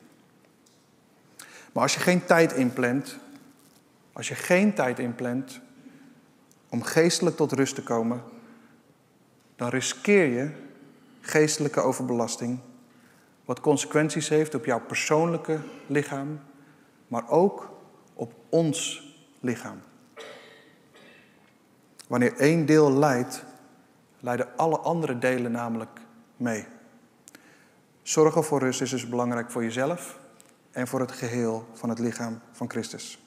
Maar 1.71 1.83
als 1.83 1.93
je 1.93 1.99
geen 1.99 2.25
tijd 2.25 2.53
inplant, 2.53 3.17
als 4.13 4.27
je 4.27 4.35
geen 4.35 4.73
tijd 4.73 4.99
inplant 4.99 5.59
om 6.69 6.83
geestelijk 6.83 7.35
tot 7.35 7.51
rust 7.51 7.75
te 7.75 7.83
komen, 7.83 8.23
dan 9.55 9.69
riskeer 9.69 10.25
je 10.25 10.51
geestelijke 11.21 11.81
overbelasting, 11.81 12.59
wat 13.45 13.59
consequenties 13.59 14.29
heeft 14.29 14.55
op 14.55 14.65
jouw 14.65 14.81
persoonlijke 14.81 15.59
lichaam, 15.87 16.39
maar 17.07 17.29
ook 17.29 17.71
op 18.13 18.33
ons 18.49 19.07
lichaam. 19.39 19.81
Wanneer 22.07 22.33
één 22.37 22.65
deel 22.65 22.91
lijdt, 22.91 23.43
lijden 24.19 24.57
alle 24.57 24.77
andere 24.77 25.17
delen 25.17 25.51
namelijk 25.51 25.99
mee. 26.37 26.65
Zorgen 28.01 28.43
voor 28.43 28.59
rust 28.59 28.81
is 28.81 28.89
dus 28.89 29.09
belangrijk 29.09 29.51
voor 29.51 29.63
jezelf 29.63 30.19
en 30.71 30.87
voor 30.87 30.99
het 30.99 31.11
geheel 31.11 31.67
van 31.73 31.89
het 31.89 31.99
lichaam 31.99 32.39
van 32.51 32.69
Christus. 32.69 33.23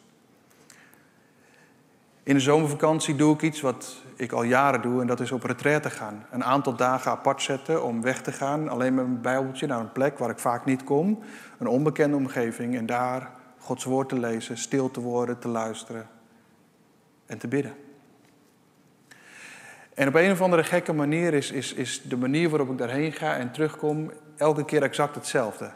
In 2.26 2.34
de 2.34 2.40
zomervakantie 2.40 3.16
doe 3.16 3.34
ik 3.34 3.42
iets 3.42 3.60
wat 3.60 4.02
ik 4.16 4.32
al 4.32 4.42
jaren 4.42 4.82
doe 4.82 5.00
en 5.00 5.06
dat 5.06 5.20
is 5.20 5.32
op 5.32 5.42
retraite 5.42 5.90
gaan. 5.90 6.26
Een 6.30 6.44
aantal 6.44 6.76
dagen 6.76 7.10
apart 7.10 7.42
zetten 7.42 7.84
om 7.84 8.02
weg 8.02 8.22
te 8.22 8.32
gaan, 8.32 8.68
alleen 8.68 8.94
met 8.94 9.04
een 9.04 9.20
bijbeltje 9.20 9.66
naar 9.66 9.80
een 9.80 9.92
plek 9.92 10.18
waar 10.18 10.30
ik 10.30 10.38
vaak 10.38 10.64
niet 10.64 10.84
kom. 10.84 11.22
Een 11.58 11.66
onbekende 11.66 12.16
omgeving 12.16 12.76
en 12.76 12.86
daar 12.86 13.30
Gods 13.58 13.84
woord 13.84 14.08
te 14.08 14.18
lezen, 14.18 14.58
stil 14.58 14.90
te 14.90 15.00
worden, 15.00 15.38
te 15.38 15.48
luisteren 15.48 16.08
en 17.26 17.38
te 17.38 17.48
bidden. 17.48 17.74
En 19.94 20.08
op 20.08 20.14
een 20.14 20.30
of 20.30 20.40
andere 20.40 20.64
gekke 20.64 20.92
manier 20.92 21.34
is, 21.34 21.50
is, 21.50 21.72
is 21.72 22.02
de 22.02 22.16
manier 22.16 22.48
waarop 22.48 22.70
ik 22.70 22.78
daarheen 22.78 23.12
ga 23.12 23.36
en 23.36 23.52
terugkom 23.52 24.12
elke 24.36 24.64
keer 24.64 24.82
exact 24.82 25.14
hetzelfde. 25.14 25.70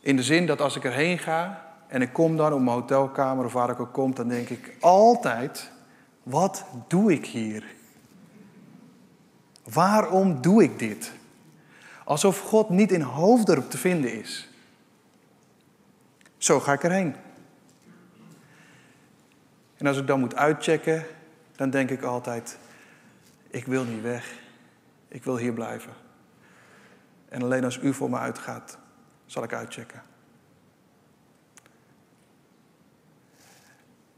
In 0.00 0.16
de 0.16 0.22
zin 0.22 0.46
dat 0.46 0.60
als 0.60 0.76
ik 0.76 0.84
erheen 0.84 1.18
ga 1.18 1.69
en 1.90 2.02
ik 2.02 2.12
kom 2.12 2.36
dan 2.36 2.52
op 2.52 2.60
mijn 2.60 2.76
hotelkamer 2.76 3.44
of 3.44 3.52
waar 3.52 3.70
ik 3.70 3.80
ook 3.80 3.92
kom, 3.92 4.14
dan 4.14 4.28
denk 4.28 4.48
ik 4.48 4.76
altijd, 4.80 5.70
wat 6.22 6.64
doe 6.88 7.12
ik 7.12 7.26
hier? 7.26 7.64
Waarom 9.64 10.42
doe 10.42 10.62
ik 10.62 10.78
dit? 10.78 11.12
Alsof 12.04 12.40
God 12.40 12.68
niet 12.68 12.92
in 12.92 13.00
Hoofddorp 13.00 13.70
te 13.70 13.78
vinden 13.78 14.12
is. 14.12 14.48
Zo 16.36 16.60
ga 16.60 16.72
ik 16.72 16.82
erheen. 16.82 17.14
En 19.76 19.86
als 19.86 19.96
ik 19.96 20.06
dan 20.06 20.20
moet 20.20 20.36
uitchecken, 20.36 21.06
dan 21.56 21.70
denk 21.70 21.90
ik 21.90 22.02
altijd, 22.02 22.58
ik 23.48 23.66
wil 23.66 23.84
niet 23.84 24.02
weg. 24.02 24.34
Ik 25.08 25.24
wil 25.24 25.36
hier 25.36 25.52
blijven. 25.52 25.92
En 27.28 27.42
alleen 27.42 27.64
als 27.64 27.78
u 27.82 27.94
voor 27.94 28.10
me 28.10 28.18
uitgaat, 28.18 28.78
zal 29.26 29.42
ik 29.42 29.52
uitchecken. 29.52 30.02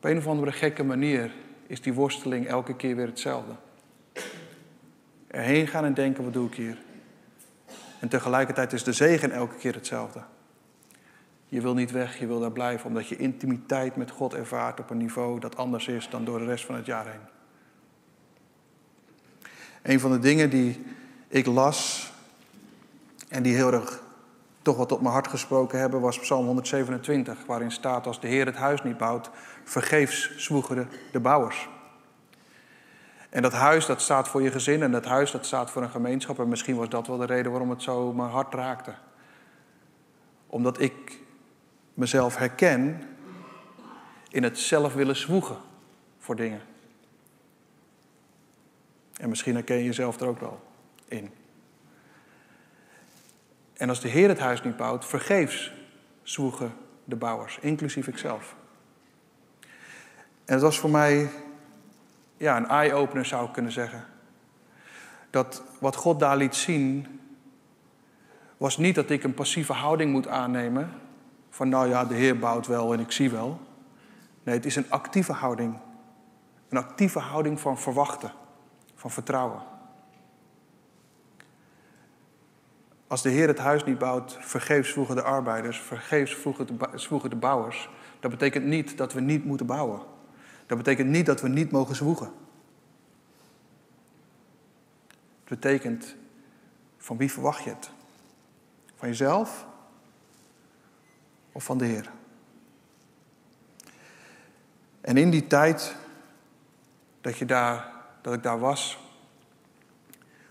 Op 0.02 0.08
een 0.10 0.18
of 0.18 0.26
andere 0.26 0.52
gekke 0.52 0.82
manier 0.82 1.32
is 1.66 1.80
die 1.80 1.92
worsteling 1.92 2.46
elke 2.46 2.76
keer 2.76 2.96
weer 2.96 3.06
hetzelfde. 3.06 3.52
Erheen 5.26 5.66
gaan 5.66 5.84
en 5.84 5.94
denken, 5.94 6.24
wat 6.24 6.32
doe 6.32 6.46
ik 6.46 6.54
hier? 6.54 6.78
En 8.00 8.08
tegelijkertijd 8.08 8.72
is 8.72 8.84
de 8.84 8.92
zegen 8.92 9.30
elke 9.30 9.56
keer 9.56 9.74
hetzelfde. 9.74 10.22
Je 11.48 11.60
wil 11.60 11.74
niet 11.74 11.90
weg, 11.90 12.18
je 12.18 12.26
wil 12.26 12.40
daar 12.40 12.52
blijven, 12.52 12.86
omdat 12.86 13.08
je 13.08 13.16
intimiteit 13.16 13.96
met 13.96 14.10
God 14.10 14.34
ervaart 14.34 14.80
op 14.80 14.90
een 14.90 14.96
niveau 14.96 15.40
dat 15.40 15.56
anders 15.56 15.88
is 15.88 16.08
dan 16.10 16.24
door 16.24 16.38
de 16.38 16.44
rest 16.44 16.64
van 16.64 16.74
het 16.74 16.86
jaar 16.86 17.06
heen. 17.06 17.26
Een 19.82 20.00
van 20.00 20.10
de 20.10 20.18
dingen 20.18 20.50
die 20.50 20.84
ik 21.28 21.46
las 21.46 22.12
en 23.28 23.42
die 23.42 23.54
heel 23.54 23.72
erg 23.72 24.02
toch 24.62 24.76
wat 24.76 24.88
tot 24.88 25.00
mijn 25.00 25.12
hart 25.12 25.28
gesproken 25.28 25.78
hebben, 25.78 26.00
was 26.00 26.18
Psalm 26.18 26.46
127, 26.46 27.46
waarin 27.46 27.70
staat: 27.70 28.06
Als 28.06 28.20
de 28.20 28.28
Heer 28.28 28.46
het 28.46 28.56
huis 28.56 28.82
niet 28.82 28.98
bouwt, 28.98 29.30
vergeefs 29.64 30.36
zwoegen 30.36 30.88
de 31.12 31.20
bouwers. 31.20 31.68
En 33.30 33.42
dat 33.42 33.52
huis 33.52 33.86
dat 33.86 34.00
staat 34.00 34.28
voor 34.28 34.42
je 34.42 34.50
gezin 34.50 34.82
en 34.82 34.92
dat 34.92 35.04
huis 35.04 35.30
dat 35.30 35.46
staat 35.46 35.70
voor 35.70 35.82
een 35.82 35.90
gemeenschap. 35.90 36.38
En 36.38 36.48
misschien 36.48 36.76
was 36.76 36.88
dat 36.88 37.06
wel 37.06 37.16
de 37.16 37.26
reden 37.26 37.50
waarom 37.50 37.70
het 37.70 37.82
zo 37.82 38.12
mijn 38.12 38.30
hart 38.30 38.54
raakte. 38.54 38.94
Omdat 40.46 40.80
ik 40.80 41.18
mezelf 41.94 42.36
herken 42.36 43.02
in 44.28 44.42
het 44.42 44.58
zelf 44.58 44.94
willen 44.94 45.16
zwoegen 45.16 45.56
voor 46.18 46.36
dingen. 46.36 46.60
En 49.16 49.28
misschien 49.28 49.54
herken 49.54 49.76
je 49.76 49.84
jezelf 49.84 50.20
er 50.20 50.26
ook 50.26 50.40
wel 50.40 50.60
in. 51.08 51.30
En 53.82 53.88
als 53.88 54.00
de 54.00 54.08
Heer 54.08 54.28
het 54.28 54.38
huis 54.38 54.62
niet 54.62 54.76
bouwt, 54.76 55.04
vergeefs 55.04 55.72
zwoegen 56.22 56.74
de 57.04 57.16
bouwers, 57.16 57.58
inclusief 57.60 58.06
ikzelf. 58.06 58.54
En 60.44 60.54
het 60.54 60.62
was 60.62 60.78
voor 60.78 60.90
mij 60.90 61.30
ja, 62.36 62.56
een 62.56 62.66
eye-opener, 62.66 63.24
zou 63.24 63.46
ik 63.46 63.52
kunnen 63.52 63.72
zeggen. 63.72 64.04
Dat 65.30 65.62
wat 65.80 65.96
God 65.96 66.20
daar 66.20 66.36
liet 66.36 66.54
zien, 66.54 67.20
was 68.56 68.76
niet 68.76 68.94
dat 68.94 69.10
ik 69.10 69.24
een 69.24 69.34
passieve 69.34 69.72
houding 69.72 70.12
moet 70.12 70.28
aannemen. 70.28 70.90
Van 71.50 71.68
nou 71.68 71.88
ja, 71.88 72.04
de 72.04 72.14
Heer 72.14 72.38
bouwt 72.38 72.66
wel 72.66 72.92
en 72.92 73.00
ik 73.00 73.12
zie 73.12 73.30
wel. 73.30 73.60
Nee, 74.42 74.54
het 74.54 74.66
is 74.66 74.76
een 74.76 74.90
actieve 74.90 75.32
houding. 75.32 75.78
Een 76.68 76.78
actieve 76.78 77.18
houding 77.18 77.60
van 77.60 77.78
verwachten, 77.78 78.32
van 78.94 79.10
vertrouwen. 79.10 79.71
Als 83.12 83.22
de 83.22 83.30
Heer 83.30 83.48
het 83.48 83.58
huis 83.58 83.84
niet 83.84 83.98
bouwt, 83.98 84.36
vergeefs 84.40 84.90
vroegen 84.90 85.14
de 85.14 85.22
arbeiders, 85.22 85.80
vergeefs 85.80 86.34
vroegen 86.34 87.30
de 87.30 87.36
bouwers. 87.36 87.88
Dat 88.20 88.30
betekent 88.30 88.64
niet 88.64 88.96
dat 88.96 89.12
we 89.12 89.20
niet 89.20 89.44
moeten 89.44 89.66
bouwen. 89.66 90.00
Dat 90.66 90.76
betekent 90.78 91.08
niet 91.08 91.26
dat 91.26 91.40
we 91.40 91.48
niet 91.48 91.70
mogen 91.70 91.96
zwoegen. 91.96 92.32
Het 95.44 95.60
betekent, 95.60 96.16
van 96.98 97.16
wie 97.16 97.32
verwacht 97.32 97.64
je 97.64 97.70
het? 97.70 97.90
Van 98.96 99.08
jezelf 99.08 99.66
of 101.52 101.64
van 101.64 101.78
de 101.78 101.84
Heer? 101.84 102.10
En 105.00 105.16
in 105.16 105.30
die 105.30 105.46
tijd 105.46 105.96
dat, 107.20 107.38
je 107.38 107.44
daar, 107.44 107.92
dat 108.20 108.34
ik 108.34 108.42
daar 108.42 108.58
was, 108.58 108.98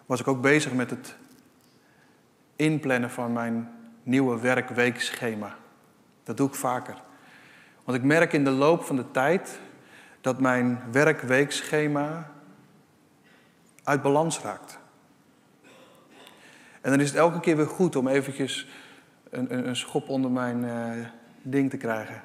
was 0.05 0.19
ik 0.19 0.27
ook 0.27 0.41
bezig 0.41 0.73
met 0.73 0.89
het 0.89 1.19
inplannen 2.61 3.09
van 3.09 3.33
mijn 3.33 3.69
nieuwe 4.03 4.39
werkweekschema. 4.39 5.55
Dat 6.23 6.37
doe 6.37 6.47
ik 6.47 6.55
vaker. 6.55 6.95
Want 7.83 7.97
ik 7.97 8.03
merk 8.03 8.33
in 8.33 8.43
de 8.43 8.49
loop 8.49 8.83
van 8.83 8.95
de 8.95 9.11
tijd 9.11 9.59
dat 10.21 10.39
mijn 10.39 10.81
werkweekschema 10.91 12.31
uit 13.83 14.01
balans 14.01 14.39
raakt. 14.39 14.79
En 16.81 16.91
dan 16.91 16.99
is 16.99 17.07
het 17.07 17.17
elke 17.17 17.39
keer 17.39 17.57
weer 17.57 17.67
goed 17.67 17.95
om 17.95 18.07
eventjes 18.07 18.67
een, 19.29 19.53
een, 19.53 19.67
een 19.67 19.75
schop 19.75 20.09
onder 20.09 20.31
mijn 20.31 20.63
uh, 20.63 21.05
ding 21.41 21.69
te 21.69 21.77
krijgen. 21.77 22.21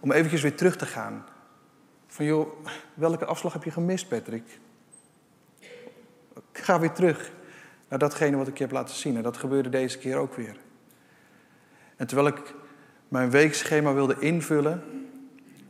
Om 0.00 0.12
eventjes 0.12 0.42
weer 0.42 0.56
terug 0.56 0.76
te 0.76 0.86
gaan. 0.86 1.24
Van 2.06 2.24
joh, 2.24 2.66
welke 2.94 3.24
afslag 3.24 3.52
heb 3.52 3.64
je 3.64 3.70
gemist, 3.70 4.08
Patrick? 4.08 4.58
Ik 6.52 6.58
ga 6.58 6.80
weer 6.80 6.92
terug 6.92 7.30
naar 7.90 7.98
datgene 7.98 8.36
wat 8.36 8.48
ik 8.48 8.56
je 8.56 8.64
heb 8.64 8.72
laten 8.72 8.94
zien. 8.94 9.16
En 9.16 9.22
dat 9.22 9.36
gebeurde 9.36 9.68
deze 9.68 9.98
keer 9.98 10.16
ook 10.16 10.34
weer. 10.34 10.56
En 11.96 12.06
terwijl 12.06 12.28
ik 12.28 12.54
mijn 13.08 13.30
weekschema 13.30 13.92
wilde 13.92 14.16
invullen 14.18 14.82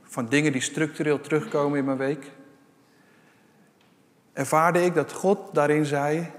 van 0.03 0.29
dingen 0.29 0.53
die 0.53 0.61
structureel 0.61 1.21
terugkomen 1.21 1.79
in 1.79 1.85
mijn 1.85 1.99
week, 1.99 2.31
ervaarde 4.33 4.85
ik 4.85 4.95
dat 4.95 5.13
God 5.13 5.55
daarin 5.55 5.85
zei: 5.85 6.31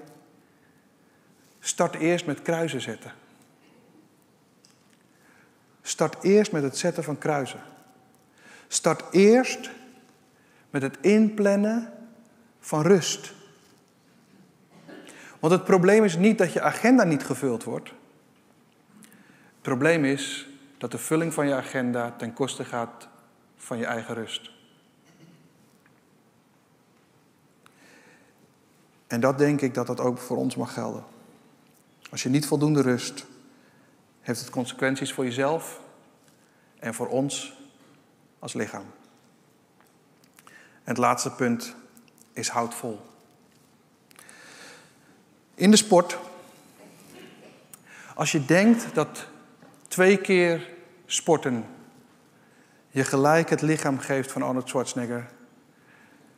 start 1.60 1.96
eerst 1.96 2.26
met 2.26 2.42
kruisen 2.42 2.82
zetten. 2.82 3.12
Start 5.82 6.24
eerst 6.24 6.52
met 6.52 6.64
het 6.64 6.78
zetten 6.78 7.04
van 7.04 7.18
kruisen. 7.18 7.62
Start 8.68 9.14
eerst 9.14 9.72
met 10.70 10.82
het 10.82 10.98
inplannen 11.02 11.94
van 12.60 12.82
rust. 12.82 13.34
Want 15.42 15.54
het 15.54 15.64
probleem 15.64 16.04
is 16.04 16.18
niet 16.18 16.38
dat 16.38 16.54
je 16.54 16.62
agenda 16.62 17.04
niet 17.04 17.24
gevuld 17.24 17.64
wordt. 17.64 17.90
Het 19.32 19.62
probleem 19.62 20.06
is 20.06 20.50
dat 20.78 20.92
de 20.92 20.98
vulling 20.98 21.34
van 21.34 21.48
je 21.48 21.54
agenda 21.54 22.12
ten 22.12 22.34
koste 22.34 22.66
gaat 22.66 23.08
van 23.56 23.78
je 23.78 23.86
eigen 23.86 24.16
rust. 24.16 24.52
En 29.08 29.20
dat 29.20 29.38
denk 29.38 29.62
ik 29.62 29.74
dat 29.74 29.88
dat 29.88 30.00
ook 30.00 30.18
voor 30.18 30.38
ons 30.38 30.56
mag 30.56 30.74
gelden. 30.74 31.04
Als 32.12 32.24
je 32.24 32.30
niet 32.30 32.48
voldoende 32.48 32.82
rust, 32.82 33.26
heeft 34.22 34.40
het 34.40 34.50
consequenties 34.50 35.14
voor 35.14 35.24
jezelf 35.24 35.82
en 36.80 36.94
voor 36.94 37.08
ons 37.08 37.54
als 38.40 38.54
lichaam. 38.54 38.86
En 40.84 40.84
het 40.84 40.98
laatste 40.98 41.32
punt 41.32 41.76
is 42.34 42.50
houd 42.50 42.74
vol. 42.74 43.11
In 45.62 45.72
de 45.72 45.78
sport, 45.78 46.18
als 48.16 48.32
je 48.32 48.46
denkt 48.46 48.96
dat 48.96 49.28
twee 49.88 50.18
keer 50.18 50.70
sporten 51.06 51.66
je 52.90 53.04
gelijk 53.04 53.50
het 53.50 53.62
lichaam 53.62 54.00
geeft 54.00 54.32
van 54.32 54.42
Arnold 54.42 54.70
Schwarzenegger, 54.70 55.30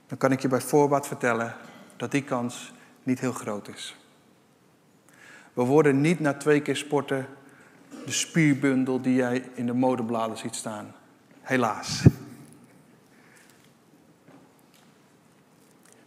dan 0.07 0.17
kan 0.17 0.31
ik 0.31 0.41
je 0.41 0.47
bij 0.47 0.61
voorbaat 0.61 1.07
vertellen 1.07 1.55
dat 1.97 2.11
die 2.11 2.23
kans 2.23 2.73
niet 3.03 3.19
heel 3.19 3.31
groot 3.31 3.67
is. 3.67 3.95
We 5.53 5.63
worden 5.63 6.01
niet 6.01 6.19
na 6.19 6.33
twee 6.33 6.61
keer 6.61 6.75
sporten 6.75 7.27
de 8.05 8.11
spierbundel 8.11 9.01
die 9.01 9.15
jij 9.15 9.49
in 9.53 9.65
de 9.65 9.73
modebladen 9.73 10.37
ziet 10.37 10.55
staan. 10.55 10.95
Helaas. 11.41 12.03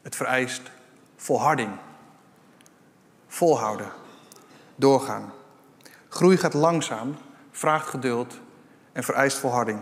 Het 0.03 0.17
vereist 0.17 0.71
volharding. 1.17 1.71
Volhouden. 3.37 3.89
Doorgaan. 4.77 5.33
Groei 6.09 6.37
gaat 6.37 6.55
langzaam, 6.55 7.17
vraagt 7.51 7.89
geduld 7.89 8.41
en 8.93 9.05
vereist 9.05 9.39
volharding. 9.39 9.81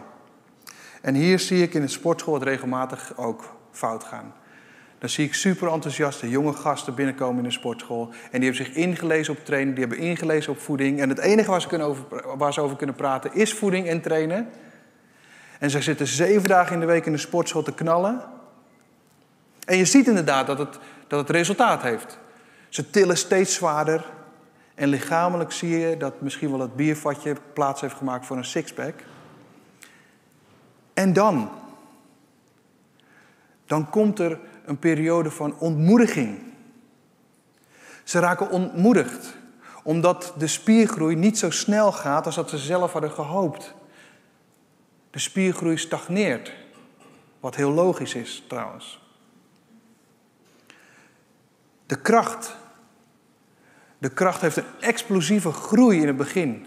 En 1.02 1.14
hier 1.14 1.38
zie 1.38 1.62
ik 1.62 1.74
in 1.74 1.80
de 1.80 1.88
sportschool 1.88 2.34
het 2.34 2.42
regelmatig 2.42 3.16
ook 3.16 3.54
fout 3.70 4.04
gaan. 4.04 4.34
Dan 4.98 5.08
zie 5.08 5.26
ik 5.26 5.34
super 5.34 5.72
enthousiaste 5.72 6.28
jonge 6.28 6.52
gasten 6.52 6.94
binnenkomen 6.94 7.36
in 7.36 7.48
de 7.48 7.50
sportschool. 7.50 8.08
En 8.30 8.40
die 8.40 8.50
hebben 8.50 8.66
zich 8.66 8.74
ingelezen 8.74 9.36
op 9.36 9.44
trainen, 9.44 9.74
die 9.74 9.84
hebben 9.84 10.04
ingelezen 10.04 10.52
op 10.52 10.60
voeding. 10.60 11.00
En 11.00 11.08
het 11.08 11.18
enige 11.18 11.50
waar 11.50 11.60
ze, 11.60 11.68
kunnen 11.68 11.86
over, 11.86 12.36
waar 12.36 12.52
ze 12.52 12.60
over 12.60 12.76
kunnen 12.76 12.96
praten 12.96 13.34
is 13.34 13.54
voeding 13.54 13.88
en 13.88 14.00
trainen. 14.00 14.48
En 15.58 15.70
ze 15.70 15.82
zitten 15.82 16.06
zeven 16.06 16.48
dagen 16.48 16.74
in 16.74 16.80
de 16.80 16.86
week 16.86 17.06
in 17.06 17.12
de 17.12 17.18
sportschool 17.18 17.62
te 17.62 17.74
knallen. 17.74 18.24
En 19.64 19.76
je 19.76 19.84
ziet 19.84 20.06
inderdaad 20.06 20.46
dat 20.46 20.58
het, 20.58 20.78
dat 21.06 21.20
het 21.20 21.30
resultaat 21.30 21.82
heeft. 21.82 22.22
Ze 22.74 22.90
tillen 22.90 23.16
steeds 23.16 23.54
zwaarder. 23.54 24.04
En 24.74 24.88
lichamelijk 24.88 25.52
zie 25.52 25.78
je 25.78 25.96
dat 25.96 26.20
misschien 26.20 26.50
wel 26.50 26.60
het 26.60 26.76
biervatje 26.76 27.36
plaats 27.52 27.80
heeft 27.80 27.94
gemaakt 27.94 28.26
voor 28.26 28.36
een 28.36 28.44
sixpack. 28.44 28.94
En 30.94 31.12
dan? 31.12 31.50
Dan 33.66 33.90
komt 33.90 34.18
er 34.18 34.40
een 34.64 34.78
periode 34.78 35.30
van 35.30 35.58
ontmoediging. 35.58 36.38
Ze 38.04 38.18
raken 38.18 38.50
ontmoedigd, 38.50 39.36
omdat 39.82 40.34
de 40.38 40.46
spiergroei 40.46 41.16
niet 41.16 41.38
zo 41.38 41.50
snel 41.50 41.92
gaat 41.92 42.26
als 42.26 42.34
dat 42.34 42.50
ze 42.50 42.58
zelf 42.58 42.92
hadden 42.92 43.10
gehoopt. 43.10 43.74
De 45.10 45.18
spiergroei 45.18 45.76
stagneert, 45.76 46.52
wat 47.40 47.54
heel 47.54 47.70
logisch 47.70 48.14
is 48.14 48.44
trouwens. 48.48 49.00
De 51.86 52.00
kracht. 52.00 52.62
De 53.98 54.08
kracht 54.08 54.40
heeft 54.40 54.56
een 54.56 54.80
explosieve 54.80 55.52
groei 55.52 56.00
in 56.00 56.06
het 56.06 56.16
begin. 56.16 56.66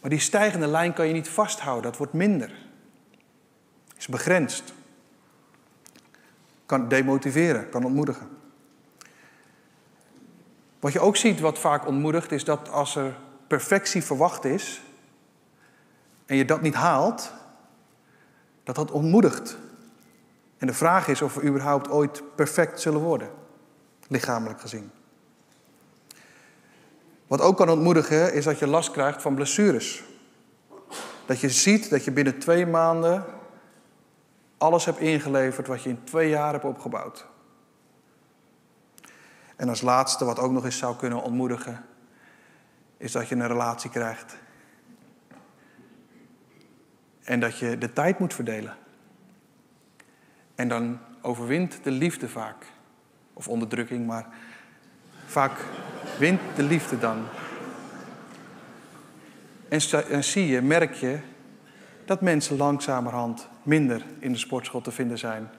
Maar 0.00 0.10
die 0.10 0.18
stijgende 0.18 0.66
lijn 0.66 0.92
kan 0.92 1.06
je 1.06 1.12
niet 1.12 1.28
vasthouden, 1.28 1.82
dat 1.82 1.96
wordt 1.96 2.12
minder. 2.12 2.52
Is 3.96 4.06
begrensd. 4.06 4.72
Kan 6.66 6.88
demotiveren, 6.88 7.68
kan 7.68 7.84
ontmoedigen. 7.84 8.28
Wat 10.80 10.92
je 10.92 11.00
ook 11.00 11.16
ziet, 11.16 11.40
wat 11.40 11.58
vaak 11.58 11.86
ontmoedigt, 11.86 12.32
is 12.32 12.44
dat 12.44 12.70
als 12.70 12.96
er 12.96 13.16
perfectie 13.46 14.02
verwacht 14.02 14.44
is 14.44 14.82
en 16.26 16.36
je 16.36 16.44
dat 16.44 16.60
niet 16.60 16.74
haalt, 16.74 17.32
dat 18.64 18.74
dat 18.74 18.90
ontmoedigt. 18.90 19.58
En 20.58 20.66
de 20.66 20.72
vraag 20.72 21.08
is 21.08 21.22
of 21.22 21.34
we 21.34 21.42
überhaupt 21.42 21.90
ooit 21.90 22.22
perfect 22.34 22.80
zullen 22.80 23.00
worden, 23.00 23.30
lichamelijk 24.08 24.60
gezien. 24.60 24.90
Wat 27.32 27.40
ook 27.40 27.56
kan 27.56 27.68
ontmoedigen 27.68 28.34
is 28.34 28.44
dat 28.44 28.58
je 28.58 28.66
last 28.66 28.90
krijgt 28.90 29.22
van 29.22 29.34
blessures. 29.34 30.02
Dat 31.26 31.40
je 31.40 31.50
ziet 31.50 31.90
dat 31.90 32.04
je 32.04 32.10
binnen 32.10 32.38
twee 32.38 32.66
maanden 32.66 33.24
alles 34.58 34.84
hebt 34.84 34.98
ingeleverd 34.98 35.66
wat 35.66 35.82
je 35.82 35.88
in 35.88 36.04
twee 36.04 36.28
jaar 36.28 36.52
hebt 36.52 36.64
opgebouwd. 36.64 37.26
En 39.56 39.68
als 39.68 39.80
laatste, 39.80 40.24
wat 40.24 40.38
ook 40.38 40.52
nog 40.52 40.64
eens 40.64 40.78
zou 40.78 40.96
kunnen 40.96 41.22
ontmoedigen, 41.22 41.84
is 42.96 43.12
dat 43.12 43.28
je 43.28 43.34
een 43.34 43.46
relatie 43.46 43.90
krijgt. 43.90 44.36
En 47.22 47.40
dat 47.40 47.58
je 47.58 47.78
de 47.78 47.92
tijd 47.92 48.18
moet 48.18 48.34
verdelen. 48.34 48.76
En 50.54 50.68
dan 50.68 50.98
overwint 51.22 51.84
de 51.84 51.90
liefde 51.90 52.28
vaak. 52.28 52.66
Of 53.32 53.48
onderdrukking, 53.48 54.06
maar 54.06 54.26
vaak 55.32 55.64
wint 56.18 56.40
de 56.56 56.62
liefde 56.62 56.98
dan. 56.98 57.24
En, 59.68 60.24
zie 60.24 60.46
je, 60.46 60.60
merk 60.60 60.94
je 60.94 61.18
dat 62.04 62.20
mensen 62.20 62.56
langzamerhand 62.56 63.48
minder 63.62 64.04
in 64.18 64.32
de 64.32 64.38
sportschool 64.38 64.80
te 64.80 64.90
vinden 64.90 65.18
zijn. 65.18 65.50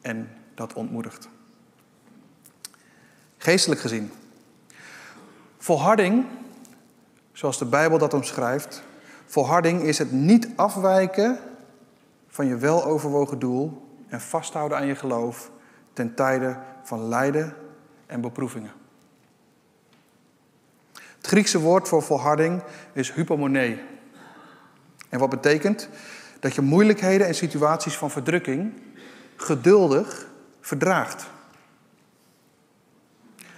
En 0.00 0.30
dat 0.54 0.72
ontmoedigt. 0.72 1.28
Geestelijk 3.36 3.80
gezien. 3.80 4.10
Volharding, 5.58 6.26
zoals 7.32 7.58
de 7.58 7.66
Bijbel 7.66 7.98
dat 7.98 8.14
omschrijft, 8.14 8.82
volharding 9.26 9.82
is 9.82 9.98
het 9.98 10.12
niet 10.12 10.48
afwijken 10.56 11.38
van 12.28 12.46
je 12.46 12.56
weloverwogen 12.56 13.38
doel 13.38 13.88
en 14.08 14.20
vasthouden 14.20 14.78
aan 14.78 14.86
je 14.86 14.94
geloof 14.94 15.50
ten 15.92 16.14
tijde 16.14 16.56
van 16.82 17.08
lijden 17.08 17.63
en 18.14 18.20
beproevingen. 18.20 18.72
Het 20.92 21.26
Griekse 21.26 21.60
woord 21.60 21.88
voor 21.88 22.02
volharding 22.02 22.62
is 22.92 23.12
hypomonee. 23.12 23.82
En 25.08 25.18
wat 25.18 25.30
betekent 25.30 25.88
dat 26.40 26.54
je 26.54 26.60
moeilijkheden 26.60 27.26
en 27.26 27.34
situaties 27.34 27.96
van 27.96 28.10
verdrukking 28.10 28.72
geduldig 29.36 30.26
verdraagt. 30.60 31.26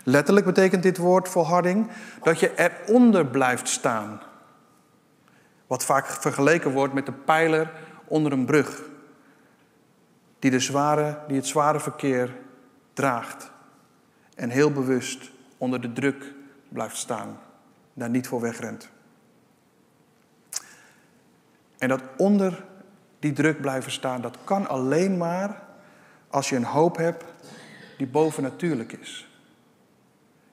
Letterlijk 0.02 0.46
betekent 0.46 0.82
dit 0.82 0.96
woord 0.96 1.28
volharding 1.28 1.90
dat 2.22 2.40
je 2.40 2.52
eronder 2.56 3.26
blijft 3.26 3.68
staan. 3.68 4.20
Wat 5.66 5.84
vaak 5.84 6.06
vergeleken 6.06 6.70
wordt 6.70 6.94
met 6.94 7.06
de 7.06 7.12
pijler 7.12 7.72
onder 8.04 8.32
een 8.32 8.46
brug, 8.46 8.82
die, 10.38 10.50
de 10.50 10.60
zware, 10.60 11.18
die 11.28 11.36
het 11.36 11.46
zware 11.46 11.80
verkeer 11.80 12.36
draagt 12.92 13.54
en 14.36 14.50
heel 14.50 14.72
bewust 14.72 15.30
onder 15.58 15.80
de 15.80 15.92
druk 15.92 16.32
blijft 16.68 16.96
staan, 16.96 17.38
daar 17.92 18.10
niet 18.10 18.26
voor 18.26 18.40
wegrent. 18.40 18.88
En 21.78 21.88
dat 21.88 22.02
onder 22.16 22.64
die 23.18 23.32
druk 23.32 23.60
blijven 23.60 23.92
staan, 23.92 24.20
dat 24.20 24.36
kan 24.44 24.68
alleen 24.68 25.16
maar 25.16 25.62
als 26.28 26.48
je 26.48 26.56
een 26.56 26.64
hoop 26.64 26.96
hebt 26.96 27.24
die 27.98 28.06
bovennatuurlijk 28.06 28.92
is. 28.92 29.28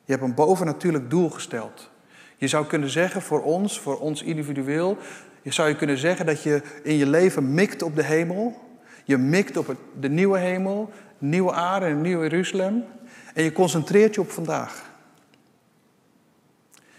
Je 0.05 0.11
hebt 0.11 0.23
een 0.23 0.35
bovennatuurlijk 0.35 1.09
doel 1.09 1.29
gesteld. 1.29 1.89
Je 2.37 2.47
zou 2.47 2.65
kunnen 2.65 2.89
zeggen 2.89 3.21
voor 3.21 3.43
ons, 3.43 3.79
voor 3.79 3.99
ons 3.99 4.23
individueel, 4.23 4.97
je 5.43 5.51
zou 5.51 5.69
je 5.69 5.75
kunnen 5.75 5.97
zeggen 5.97 6.25
dat 6.25 6.43
je 6.43 6.61
in 6.83 6.95
je 6.95 7.07
leven 7.07 7.53
mikt 7.53 7.81
op 7.81 7.95
de 7.95 8.03
hemel. 8.03 8.61
Je 9.03 9.17
mikt 9.17 9.57
op 9.57 9.75
de 9.99 10.09
nieuwe 10.09 10.37
hemel, 10.37 10.89
nieuwe 11.17 11.51
aarde 11.51 11.85
en 11.85 12.01
nieuwe 12.01 12.23
Jeruzalem. 12.23 12.83
En 13.33 13.43
je 13.43 13.51
concentreert 13.51 14.15
je 14.15 14.21
op 14.21 14.31
vandaag. 14.31 14.91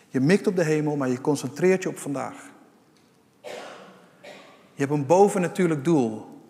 Je 0.09 0.21
mikt 0.21 0.47
op 0.47 0.57
de 0.57 0.65
hemel, 0.65 0.97
maar 0.97 1.09
je 1.09 1.21
concentreert 1.21 1.83
je 1.83 1.89
op 1.89 1.99
vandaag. 1.99 2.53
Je 4.75 4.81
hebt 4.81 4.93
een 4.93 5.07
bovennatuurlijk 5.07 5.85
doel, 5.85 6.41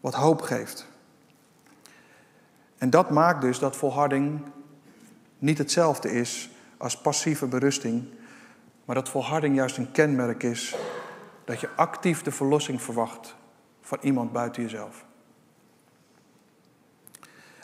wat 0.00 0.14
hoop 0.14 0.40
geeft. 0.40 0.88
En 2.78 2.90
dat 2.90 3.10
maakt 3.10 3.40
dus 3.40 3.58
dat 3.58 3.76
volharding 3.76 4.40
niet 5.38 5.58
hetzelfde 5.58 6.12
is 6.12 6.50
als 6.76 7.00
passieve 7.00 7.46
berusting, 7.46 8.04
maar 8.84 8.94
dat 8.94 9.08
volharding 9.08 9.56
juist 9.56 9.76
een 9.76 9.90
kenmerk 9.92 10.42
is 10.42 10.76
dat 11.44 11.60
je 11.60 11.68
actief 11.76 12.22
de 12.22 12.30
verlossing 12.30 12.82
verwacht 12.82 13.34
van 13.80 13.98
iemand 14.00 14.32
buiten 14.32 14.62
jezelf. 14.62 15.04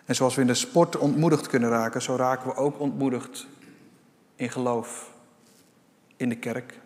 En 0.06 0.14
zoals 0.14 0.34
we 0.34 0.40
in 0.40 0.46
de 0.46 0.54
sport 0.54 0.96
ontmoedigd 0.96 1.46
kunnen 1.46 1.70
raken, 1.70 2.02
zo 2.02 2.16
raken 2.16 2.46
we 2.46 2.54
ook 2.54 2.80
ontmoedigd 2.80 3.46
in 4.36 4.50
geloof 4.50 5.12
in 6.16 6.28
de 6.28 6.36
kerk. 6.36 6.80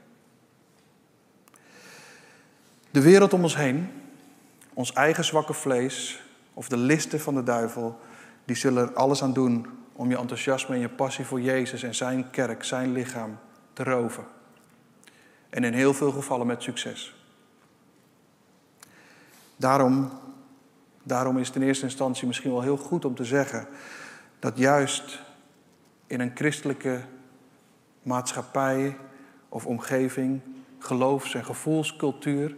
De 2.90 3.00
wereld 3.00 3.33
om 3.33 3.42
ons 3.42 3.56
heen, 3.56 3.88
ons 4.74 4.92
eigen 4.92 5.24
zwakke 5.24 5.52
vlees 5.52 6.22
of 6.54 6.68
de 6.68 6.76
listen 6.76 7.20
van 7.20 7.35
de 7.35 7.42
duivel, 7.42 7.98
die 8.44 8.56
zullen 8.56 8.88
er 8.88 8.94
alles 8.94 9.22
aan 9.22 9.33
doen 9.33 9.66
om 9.92 10.11
je 10.11 10.16
enthousiasme 10.16 10.74
en 10.74 10.80
je 10.80 10.88
passie 10.88 11.24
voor 11.24 11.40
Jezus 11.40 11.83
en 11.83 11.94
zijn 11.94 12.30
kerk, 12.30 12.64
zijn 12.64 12.92
lichaam 12.92 13.38
te 13.72 13.83
roven. 13.83 14.24
En 15.48 15.64
in 15.64 15.72
heel 15.72 15.94
veel 15.94 16.12
gevallen 16.12 16.46
met 16.46 16.62
succes. 16.62 17.14
Daarom, 19.56 20.19
daarom 21.11 21.38
is 21.38 21.46
het 21.46 21.57
in 21.57 21.62
eerste 21.62 21.85
instantie 21.85 22.27
misschien 22.27 22.51
wel 22.51 22.62
heel 22.62 22.77
goed 22.77 23.05
om 23.05 23.14
te 23.14 23.25
zeggen 23.25 23.66
dat 24.38 24.59
juist 24.59 25.23
in 26.07 26.20
een 26.20 26.33
christelijke 26.35 27.01
maatschappij 28.03 28.96
of 29.49 29.66
omgeving, 29.66 30.40
geloofs- 30.79 31.35
en 31.35 31.44
gevoelscultuur, 31.44 32.57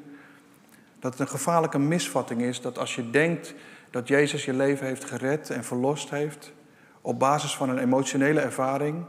dat 0.98 1.12
het 1.12 1.20
een 1.20 1.28
gevaarlijke 1.28 1.78
misvatting 1.78 2.42
is 2.42 2.60
dat 2.60 2.78
als 2.78 2.94
je 2.94 3.10
denkt 3.10 3.54
dat 3.90 4.08
Jezus 4.08 4.44
je 4.44 4.52
leven 4.52 4.86
heeft 4.86 5.04
gered 5.04 5.50
en 5.50 5.64
verlost 5.64 6.10
heeft, 6.10 6.52
op 7.00 7.18
basis 7.18 7.56
van 7.56 7.68
een 7.68 7.78
emotionele 7.78 8.40
ervaring, 8.40 9.04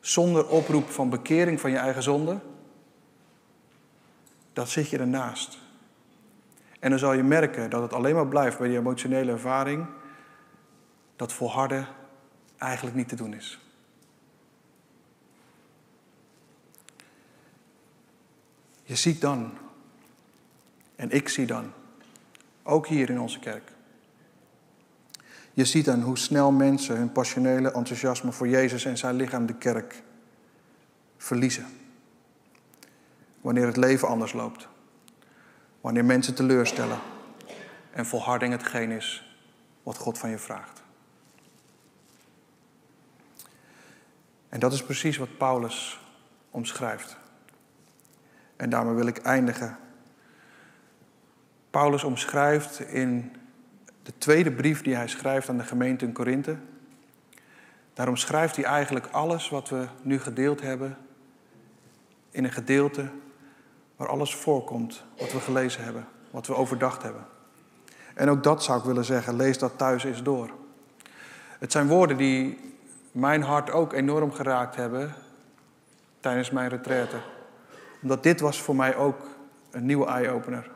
zonder 0.00 0.48
oproep 0.48 0.90
van 0.90 1.10
bekering 1.10 1.60
van 1.60 1.70
je 1.70 1.76
eigen 1.76 2.02
zonde, 2.02 2.38
dat 4.52 4.68
zit 4.68 4.88
je 4.88 4.98
ernaast. 4.98 5.59
En 6.80 6.90
dan 6.90 6.98
zal 6.98 7.12
je 7.12 7.22
merken 7.22 7.70
dat 7.70 7.82
het 7.82 7.92
alleen 7.92 8.14
maar 8.14 8.26
blijft 8.26 8.58
bij 8.58 8.68
die 8.68 8.78
emotionele 8.78 9.32
ervaring, 9.32 9.86
dat 11.16 11.32
volharden 11.32 11.86
eigenlijk 12.58 12.96
niet 12.96 13.08
te 13.08 13.16
doen 13.16 13.34
is. 13.34 13.60
Je 18.82 18.96
ziet 18.96 19.20
dan, 19.20 19.52
en 20.96 21.10
ik 21.10 21.28
zie 21.28 21.46
dan, 21.46 21.72
ook 22.62 22.86
hier 22.86 23.10
in 23.10 23.20
onze 23.20 23.38
kerk, 23.38 23.72
je 25.54 25.64
ziet 25.64 25.84
dan 25.84 26.00
hoe 26.00 26.18
snel 26.18 26.52
mensen 26.52 26.96
hun 26.96 27.12
passionele 27.12 27.72
enthousiasme 27.72 28.32
voor 28.32 28.48
Jezus 28.48 28.84
en 28.84 28.98
zijn 28.98 29.14
lichaam, 29.14 29.46
de 29.46 29.54
kerk, 29.54 30.02
verliezen. 31.16 31.66
Wanneer 33.40 33.66
het 33.66 33.76
leven 33.76 34.08
anders 34.08 34.32
loopt. 34.32 34.68
Wanneer 35.80 36.04
mensen 36.04 36.34
teleurstellen. 36.34 36.98
En 37.90 38.06
volharding 38.06 38.52
hetgeen 38.52 38.90
is 38.90 39.36
wat 39.82 39.96
God 39.96 40.18
van 40.18 40.30
je 40.30 40.38
vraagt. 40.38 40.82
En 44.48 44.60
dat 44.60 44.72
is 44.72 44.82
precies 44.82 45.16
wat 45.16 45.36
Paulus 45.38 46.00
omschrijft. 46.50 47.16
En 48.56 48.70
daarmee 48.70 48.94
wil 48.94 49.06
ik 49.06 49.18
eindigen. 49.18 49.78
Paulus 51.70 52.04
omschrijft 52.04 52.80
in 52.80 53.36
de 54.02 54.12
tweede 54.18 54.52
brief 54.52 54.82
die 54.82 54.94
hij 54.94 55.08
schrijft 55.08 55.48
aan 55.48 55.58
de 55.58 55.64
gemeente 55.64 56.04
in 56.04 56.12
Korinthe. 56.12 56.56
Daarom 57.94 58.16
schrijft 58.16 58.56
hij 58.56 58.64
eigenlijk 58.64 59.06
alles 59.06 59.48
wat 59.48 59.68
we 59.68 59.86
nu 60.02 60.20
gedeeld 60.20 60.60
hebben 60.60 60.98
in 62.30 62.44
een 62.44 62.52
gedeelte 62.52 63.10
waar 64.00 64.08
alles 64.08 64.34
voorkomt 64.34 65.04
wat 65.18 65.32
we 65.32 65.40
gelezen 65.40 65.84
hebben, 65.84 66.08
wat 66.30 66.46
we 66.46 66.54
overdacht 66.54 67.02
hebben. 67.02 67.24
En 68.14 68.30
ook 68.30 68.42
dat 68.42 68.62
zou 68.62 68.78
ik 68.78 68.84
willen 68.84 69.04
zeggen, 69.04 69.36
lees 69.36 69.58
dat 69.58 69.72
thuis 69.76 70.04
eens 70.04 70.22
door. 70.22 70.50
Het 71.58 71.72
zijn 71.72 71.88
woorden 71.88 72.16
die 72.16 72.58
mijn 73.12 73.42
hart 73.42 73.70
ook 73.70 73.92
enorm 73.92 74.32
geraakt 74.32 74.76
hebben 74.76 75.14
tijdens 76.20 76.50
mijn 76.50 76.68
retraite. 76.68 77.16
Omdat 78.02 78.22
dit 78.22 78.40
was 78.40 78.62
voor 78.62 78.76
mij 78.76 78.96
ook 78.96 79.16
een 79.70 79.86
nieuwe 79.86 80.06
eye-opener. 80.06 80.70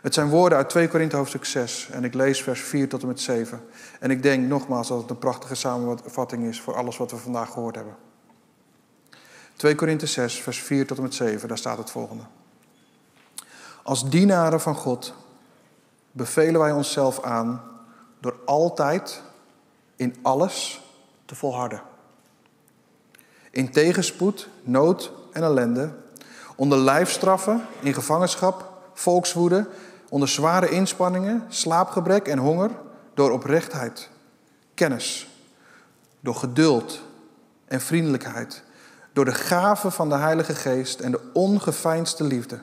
Het 0.00 0.14
zijn 0.14 0.28
woorden 0.28 0.58
uit 0.58 0.68
2 0.68 0.88
Korinthe 0.88 1.16
hoofdstuk 1.16 1.44
6 1.44 1.88
en 1.90 2.04
ik 2.04 2.14
lees 2.14 2.42
vers 2.42 2.60
4 2.60 2.88
tot 2.88 3.02
en 3.02 3.08
met 3.08 3.20
7. 3.20 3.60
En 4.00 4.10
ik 4.10 4.22
denk 4.22 4.46
nogmaals 4.46 4.88
dat 4.88 5.00
het 5.00 5.10
een 5.10 5.18
prachtige 5.18 5.54
samenvatting 5.54 6.44
is 6.44 6.60
voor 6.60 6.74
alles 6.74 6.96
wat 6.96 7.10
we 7.10 7.16
vandaag 7.16 7.50
gehoord 7.50 7.74
hebben. 7.74 8.05
2 9.56 9.74
Korinthe 9.74 10.06
6, 10.06 10.42
vers 10.42 10.58
4 10.58 10.86
tot 10.86 10.96
en 10.96 11.02
met 11.02 11.14
7, 11.14 11.48
daar 11.48 11.58
staat 11.58 11.78
het 11.78 11.90
volgende. 11.90 12.22
Als 13.82 14.10
dienaren 14.10 14.60
van 14.60 14.74
God 14.74 15.14
bevelen 16.12 16.60
wij 16.60 16.72
onszelf 16.72 17.22
aan 17.22 17.62
door 18.20 18.36
altijd 18.44 19.22
in 19.96 20.16
alles 20.22 20.80
te 21.24 21.34
volharden. 21.34 21.82
In 23.50 23.72
tegenspoed, 23.72 24.48
nood 24.62 25.12
en 25.32 25.42
ellende, 25.42 25.94
onder 26.56 26.78
lijfstraffen, 26.78 27.66
in 27.80 27.94
gevangenschap, 27.94 28.72
volkswoede, 28.94 29.68
onder 30.08 30.28
zware 30.28 30.68
inspanningen, 30.68 31.44
slaapgebrek 31.48 32.28
en 32.28 32.38
honger, 32.38 32.70
door 33.14 33.30
oprechtheid, 33.30 34.08
kennis, 34.74 35.28
door 36.20 36.34
geduld 36.34 37.02
en 37.64 37.80
vriendelijkheid, 37.80 38.62
door 39.16 39.24
de 39.24 39.34
gave 39.34 39.90
van 39.90 40.08
de 40.08 40.14
Heilige 40.14 40.54
Geest 40.54 41.00
en 41.00 41.10
de 41.10 41.30
ongeveinsde 41.32 42.24
liefde, 42.24 42.60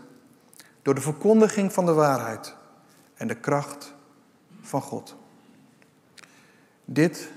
door 0.81 0.95
de 0.95 1.01
verkondiging 1.01 1.73
van 1.73 1.85
de 1.85 1.93
waarheid 1.93 2.55
en 3.13 3.27
de 3.27 3.35
kracht 3.35 3.93
van 4.61 4.81
God. 4.81 5.15
Dit, 6.85 7.31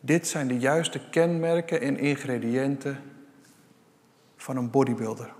dit 0.00 0.28
zijn 0.28 0.48
de 0.48 0.58
juiste 0.58 1.08
kenmerken 1.10 1.80
en 1.80 1.98
ingrediënten 1.98 3.02
van 4.36 4.56
een 4.56 4.70
bodybuilder. 4.70 5.32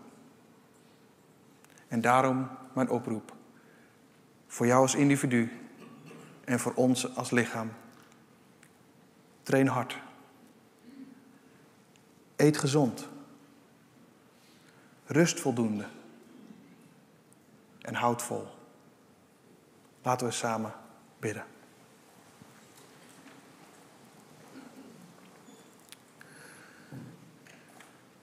En 1.88 2.00
daarom 2.00 2.48
mijn 2.72 2.90
oproep. 2.90 3.34
Voor 4.46 4.66
jou 4.66 4.82
als 4.82 4.94
individu 4.94 5.52
en 6.44 6.60
voor 6.60 6.72
ons 6.74 7.16
als 7.16 7.30
lichaam. 7.30 7.72
Train 9.42 9.66
hard. 9.66 10.06
Eet 12.38 12.56
gezond. 12.56 13.08
Rust 15.06 15.40
voldoende. 15.40 15.84
En 17.80 17.94
houd 17.94 18.22
vol. 18.22 18.46
Laten 20.02 20.26
we 20.26 20.32
samen 20.32 20.72
bidden. 21.18 21.44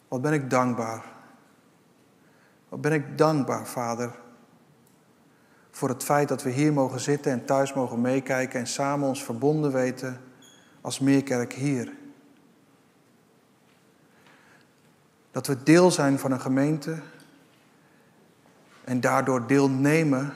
Wat 0.07 0.21
ben 0.21 0.33
ik 0.33 0.49
dankbaar. 0.49 1.03
Wat 2.69 2.81
ben 2.81 2.93
ik 2.93 3.17
dankbaar, 3.17 3.67
Vader, 3.67 4.15
voor 5.71 5.89
het 5.89 6.03
feit 6.03 6.27
dat 6.27 6.43
we 6.43 6.49
hier 6.49 6.73
mogen 6.73 6.99
zitten 6.99 7.31
en 7.31 7.45
thuis 7.45 7.73
mogen 7.73 8.01
meekijken 8.01 8.59
en 8.59 8.67
samen 8.67 9.07
ons 9.07 9.23
verbonden 9.23 9.71
weten 9.71 10.21
als 10.81 10.99
Meerkerk 10.99 11.53
hier. 11.53 12.03
Dat 15.35 15.47
we 15.47 15.63
deel 15.63 15.91
zijn 15.91 16.19
van 16.19 16.31
een 16.31 16.41
gemeente 16.41 16.99
en 18.83 18.99
daardoor 18.99 19.47
deelnemen 19.47 20.33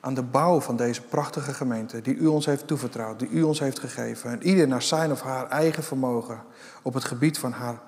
aan 0.00 0.14
de 0.14 0.22
bouw 0.22 0.60
van 0.60 0.76
deze 0.76 1.02
prachtige 1.02 1.54
gemeente 1.54 2.00
die 2.00 2.16
u 2.16 2.26
ons 2.26 2.46
heeft 2.46 2.66
toevertrouwd, 2.66 3.18
die 3.18 3.28
u 3.28 3.42
ons 3.42 3.58
heeft 3.58 3.78
gegeven. 3.78 4.30
En 4.30 4.42
ieder 4.42 4.68
naar 4.68 4.82
zijn 4.82 5.10
of 5.10 5.20
haar 5.20 5.48
eigen 5.48 5.82
vermogen 5.82 6.42
op 6.82 6.94
het 6.94 7.04
gebied 7.04 7.38
van 7.38 7.52
haar 7.52 7.80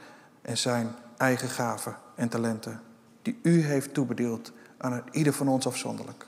en 0.42 0.58
zijn 0.58 0.94
eigen 1.16 1.48
gaven 1.48 1.96
en 2.14 2.28
talenten, 2.28 2.80
die 3.22 3.38
u 3.42 3.62
heeft 3.62 3.94
toebedeeld 3.94 4.52
aan 4.78 5.04
ieder 5.10 5.32
van 5.32 5.48
ons 5.48 5.66
afzonderlijk. 5.66 6.26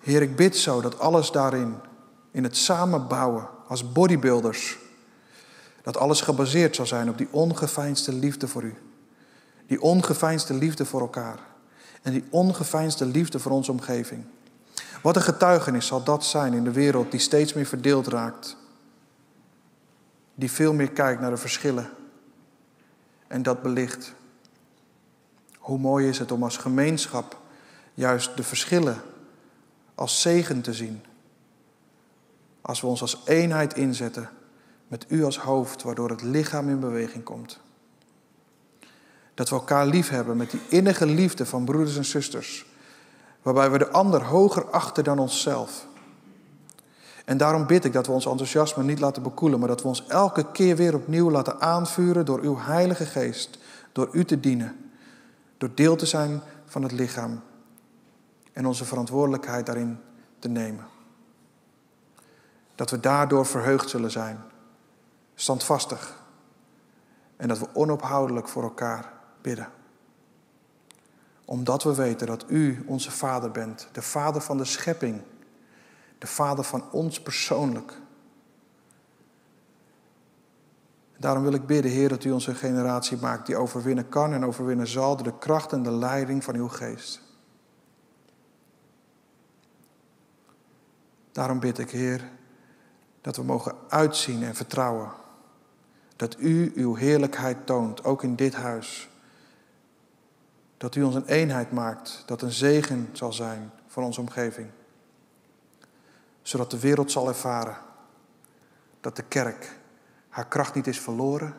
Heer, 0.00 0.22
ik 0.22 0.36
bid 0.36 0.56
zo 0.56 0.80
dat 0.80 0.98
alles 0.98 1.30
daarin, 1.30 1.74
in 2.30 2.42
het 2.42 2.56
samenbouwen 2.56 3.48
als 3.68 3.92
bodybuilders, 3.92 4.78
dat 5.82 5.96
alles 5.96 6.20
gebaseerd 6.20 6.76
zal 6.76 6.86
zijn 6.86 7.08
op 7.08 7.18
die 7.18 7.28
ongeveinsde 7.30 8.12
liefde 8.12 8.48
voor 8.48 8.62
u. 8.62 8.74
Die 9.66 9.82
ongeveinsde 9.82 10.54
liefde 10.54 10.84
voor 10.84 11.00
elkaar. 11.00 11.38
En 12.02 12.12
die 12.12 12.24
ongeveinsde 12.30 13.06
liefde 13.06 13.38
voor 13.38 13.52
onze 13.52 13.70
omgeving. 13.70 14.24
Wat 15.02 15.16
een 15.16 15.22
getuigenis 15.22 15.86
zal 15.86 16.02
dat 16.02 16.24
zijn 16.24 16.52
in 16.52 16.64
de 16.64 16.72
wereld 16.72 17.10
die 17.10 17.20
steeds 17.20 17.52
meer 17.52 17.66
verdeeld 17.66 18.06
raakt. 18.06 18.56
Die 20.34 20.50
veel 20.50 20.72
meer 20.72 20.90
kijkt 20.90 21.20
naar 21.20 21.30
de 21.30 21.36
verschillen. 21.36 21.90
En 23.26 23.42
dat 23.42 23.62
belicht. 23.62 24.14
Hoe 25.58 25.78
mooi 25.78 26.08
is 26.08 26.18
het 26.18 26.32
om 26.32 26.42
als 26.42 26.56
gemeenschap 26.56 27.40
juist 27.94 28.36
de 28.36 28.42
verschillen 28.42 29.00
als 29.94 30.20
zegen 30.20 30.62
te 30.62 30.72
zien. 30.72 31.04
Als 32.60 32.80
we 32.80 32.86
ons 32.86 33.00
als 33.00 33.22
eenheid 33.24 33.74
inzetten 33.76 34.30
met 34.92 35.04
u 35.08 35.24
als 35.24 35.38
hoofd, 35.38 35.82
waardoor 35.82 36.10
het 36.10 36.22
lichaam 36.22 36.68
in 36.68 36.80
beweging 36.80 37.24
komt. 37.24 37.60
Dat 39.34 39.48
we 39.48 39.54
elkaar 39.54 39.86
lief 39.86 40.08
hebben 40.08 40.36
met 40.36 40.50
die 40.50 40.60
innige 40.68 41.06
liefde 41.06 41.46
van 41.46 41.64
broeders 41.64 41.96
en 41.96 42.04
zusters, 42.04 42.66
waarbij 43.42 43.70
we 43.70 43.78
de 43.78 43.90
ander 43.90 44.24
hoger 44.24 44.70
achten 44.70 45.04
dan 45.04 45.18
onszelf. 45.18 45.86
En 47.24 47.36
daarom 47.36 47.66
bid 47.66 47.84
ik 47.84 47.92
dat 47.92 48.06
we 48.06 48.12
ons 48.12 48.26
enthousiasme 48.26 48.82
niet 48.82 48.98
laten 48.98 49.22
bekoelen, 49.22 49.58
maar 49.58 49.68
dat 49.68 49.82
we 49.82 49.88
ons 49.88 50.06
elke 50.06 50.52
keer 50.52 50.76
weer 50.76 50.94
opnieuw 50.94 51.30
laten 51.30 51.60
aanvuren 51.60 52.24
door 52.24 52.40
uw 52.40 52.58
Heilige 52.58 53.06
Geest, 53.06 53.58
door 53.92 54.08
u 54.12 54.24
te 54.24 54.40
dienen, 54.40 54.90
door 55.58 55.70
deel 55.74 55.96
te 55.96 56.06
zijn 56.06 56.42
van 56.66 56.82
het 56.82 56.92
lichaam 56.92 57.40
en 58.52 58.66
onze 58.66 58.84
verantwoordelijkheid 58.84 59.66
daarin 59.66 59.98
te 60.38 60.48
nemen. 60.48 60.86
Dat 62.74 62.90
we 62.90 63.00
daardoor 63.00 63.46
verheugd 63.46 63.88
zullen 63.88 64.10
zijn, 64.10 64.50
standvastig 65.34 66.20
en 67.36 67.48
dat 67.48 67.58
we 67.58 67.74
onophoudelijk 67.74 68.48
voor 68.48 68.62
elkaar 68.62 69.12
bidden. 69.40 69.68
Omdat 71.44 71.82
we 71.82 71.94
weten 71.94 72.26
dat 72.26 72.44
u 72.48 72.84
onze 72.86 73.10
Vader 73.10 73.50
bent, 73.50 73.88
de 73.92 74.02
Vader 74.02 74.40
van 74.40 74.56
de 74.56 74.64
schepping, 74.64 75.22
de 76.18 76.26
Vader 76.26 76.64
van 76.64 76.90
ons 76.90 77.20
persoonlijk. 77.20 77.92
Daarom 81.16 81.42
wil 81.42 81.52
ik 81.52 81.66
bidden, 81.66 81.90
Heer, 81.90 82.08
dat 82.08 82.24
u 82.24 82.30
onze 82.30 82.54
generatie 82.54 83.16
maakt 83.16 83.46
die 83.46 83.56
overwinnen 83.56 84.08
kan 84.08 84.32
en 84.32 84.44
overwinnen 84.44 84.86
zal 84.86 85.16
door 85.16 85.24
de 85.24 85.38
kracht 85.38 85.72
en 85.72 85.82
de 85.82 85.90
leiding 85.90 86.44
van 86.44 86.54
uw 86.54 86.68
geest. 86.68 87.20
Daarom 91.32 91.60
bid 91.60 91.78
ik, 91.78 91.90
Heer, 91.90 92.30
dat 93.20 93.36
we 93.36 93.42
mogen 93.42 93.74
uitzien 93.88 94.42
en 94.42 94.54
vertrouwen. 94.54 95.21
Dat 96.22 96.36
U 96.38 96.72
uw 96.74 96.94
heerlijkheid 96.94 97.66
toont, 97.66 98.04
ook 98.04 98.22
in 98.22 98.36
dit 98.36 98.54
huis. 98.54 99.08
Dat 100.76 100.94
U 100.94 101.02
ons 101.02 101.14
een 101.14 101.26
eenheid 101.26 101.72
maakt, 101.72 102.22
dat 102.26 102.42
een 102.42 102.50
zegen 102.50 103.08
zal 103.12 103.32
zijn 103.32 103.70
voor 103.86 104.02
onze 104.02 104.20
omgeving. 104.20 104.68
Zodat 106.42 106.70
de 106.70 106.78
wereld 106.78 107.10
zal 107.10 107.28
ervaren 107.28 107.76
dat 109.00 109.16
de 109.16 109.22
kerk 109.22 109.78
haar 110.28 110.46
kracht 110.46 110.74
niet 110.74 110.86
is 110.86 111.00
verloren, 111.00 111.54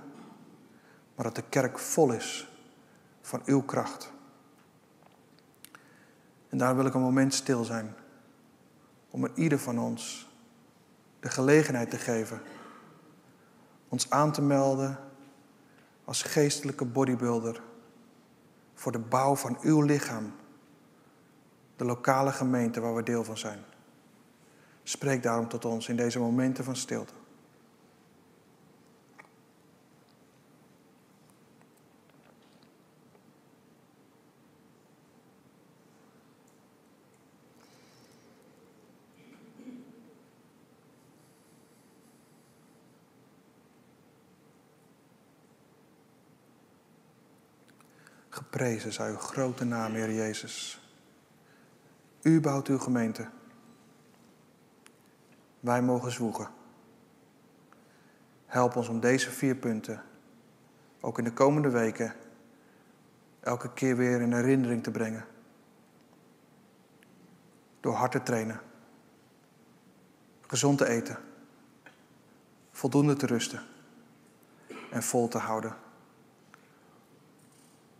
maar 1.15 1.25
dat 1.25 1.35
de 1.35 1.49
kerk 1.49 1.79
vol 1.79 2.11
is 2.11 2.47
van 3.21 3.41
uw 3.45 3.61
kracht. 3.61 4.11
En 6.49 6.57
daar 6.57 6.75
wil 6.75 6.85
ik 6.85 6.93
een 6.93 7.01
moment 7.01 7.33
stil 7.33 7.63
zijn 7.63 7.95
om 9.09 9.23
er 9.23 9.31
ieder 9.35 9.59
van 9.59 9.79
ons 9.79 10.29
de 11.19 11.29
gelegenheid 11.29 11.89
te 11.89 11.97
geven 11.97 12.41
ons 13.93 14.09
aan 14.09 14.31
te 14.31 14.41
melden 14.41 14.97
als 16.05 16.21
geestelijke 16.21 16.85
bodybuilder 16.85 17.61
voor 18.73 18.91
de 18.91 18.99
bouw 18.99 19.35
van 19.35 19.57
uw 19.61 19.81
lichaam, 19.81 20.33
de 21.75 21.85
lokale 21.85 22.31
gemeente 22.31 22.79
waar 22.79 22.95
we 22.95 23.03
deel 23.03 23.23
van 23.23 23.37
zijn. 23.37 23.59
Spreek 24.83 25.23
daarom 25.23 25.47
tot 25.47 25.65
ons 25.65 25.87
in 25.87 25.95
deze 25.95 26.19
momenten 26.19 26.63
van 26.63 26.75
stilte. 26.75 27.13
Geprezen 48.33 48.93
zij 48.93 49.09
uw 49.09 49.17
grote 49.17 49.63
naam, 49.63 49.93
Heer 49.93 50.13
Jezus. 50.13 50.81
U 52.21 52.39
bouwt 52.39 52.67
uw 52.67 52.77
gemeente. 52.77 53.27
Wij 55.59 55.81
mogen 55.81 56.11
zwoegen. 56.11 56.47
Help 58.45 58.75
ons 58.75 58.87
om 58.87 58.99
deze 58.99 59.31
vier 59.31 59.55
punten 59.55 60.03
ook 60.99 61.17
in 61.17 61.23
de 61.23 61.33
komende 61.33 61.69
weken 61.69 62.15
elke 63.39 63.73
keer 63.73 63.97
weer 63.97 64.21
in 64.21 64.33
herinnering 64.33 64.83
te 64.83 64.91
brengen. 64.91 65.25
Door 67.79 67.93
hard 67.93 68.11
te 68.11 68.23
trainen, 68.23 68.61
gezond 70.47 70.77
te 70.77 70.87
eten, 70.87 71.17
voldoende 72.71 73.15
te 73.15 73.25
rusten 73.25 73.61
en 74.91 75.03
vol 75.03 75.27
te 75.27 75.37
houden 75.37 75.82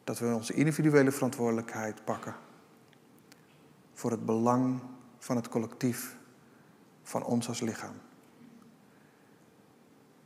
dat 0.04 0.20
we 0.20 0.26
onze 0.26 0.54
individuele 0.54 1.12
verantwoordelijkheid 1.12 2.06
pakken 2.06 2.36
voor 3.94 4.12
het 4.12 4.26
belang 4.26 4.82
van 5.18 5.36
het 5.36 5.50
collectief, 5.50 6.18
van 7.04 7.24
ons 7.24 7.48
als 7.48 7.60
lichaam. 7.60 7.96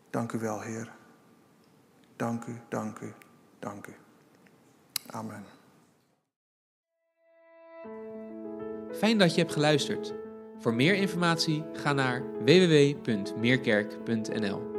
Dank 0.09 0.31
u 0.31 0.39
wel, 0.39 0.61
Heer. 0.61 0.91
Dank 2.15 2.45
u, 2.45 2.59
dank 2.69 2.99
u, 2.99 3.13
dank 3.59 3.87
u. 3.87 3.93
Amen. 5.07 5.43
Fijn 8.91 9.17
dat 9.17 9.35
je 9.35 9.41
hebt 9.41 9.53
geluisterd. 9.53 10.13
Voor 10.59 10.73
meer 10.73 10.95
informatie 10.95 11.63
ga 11.73 11.93
naar 11.93 12.23
www.meerkerk.nl. 12.43 14.76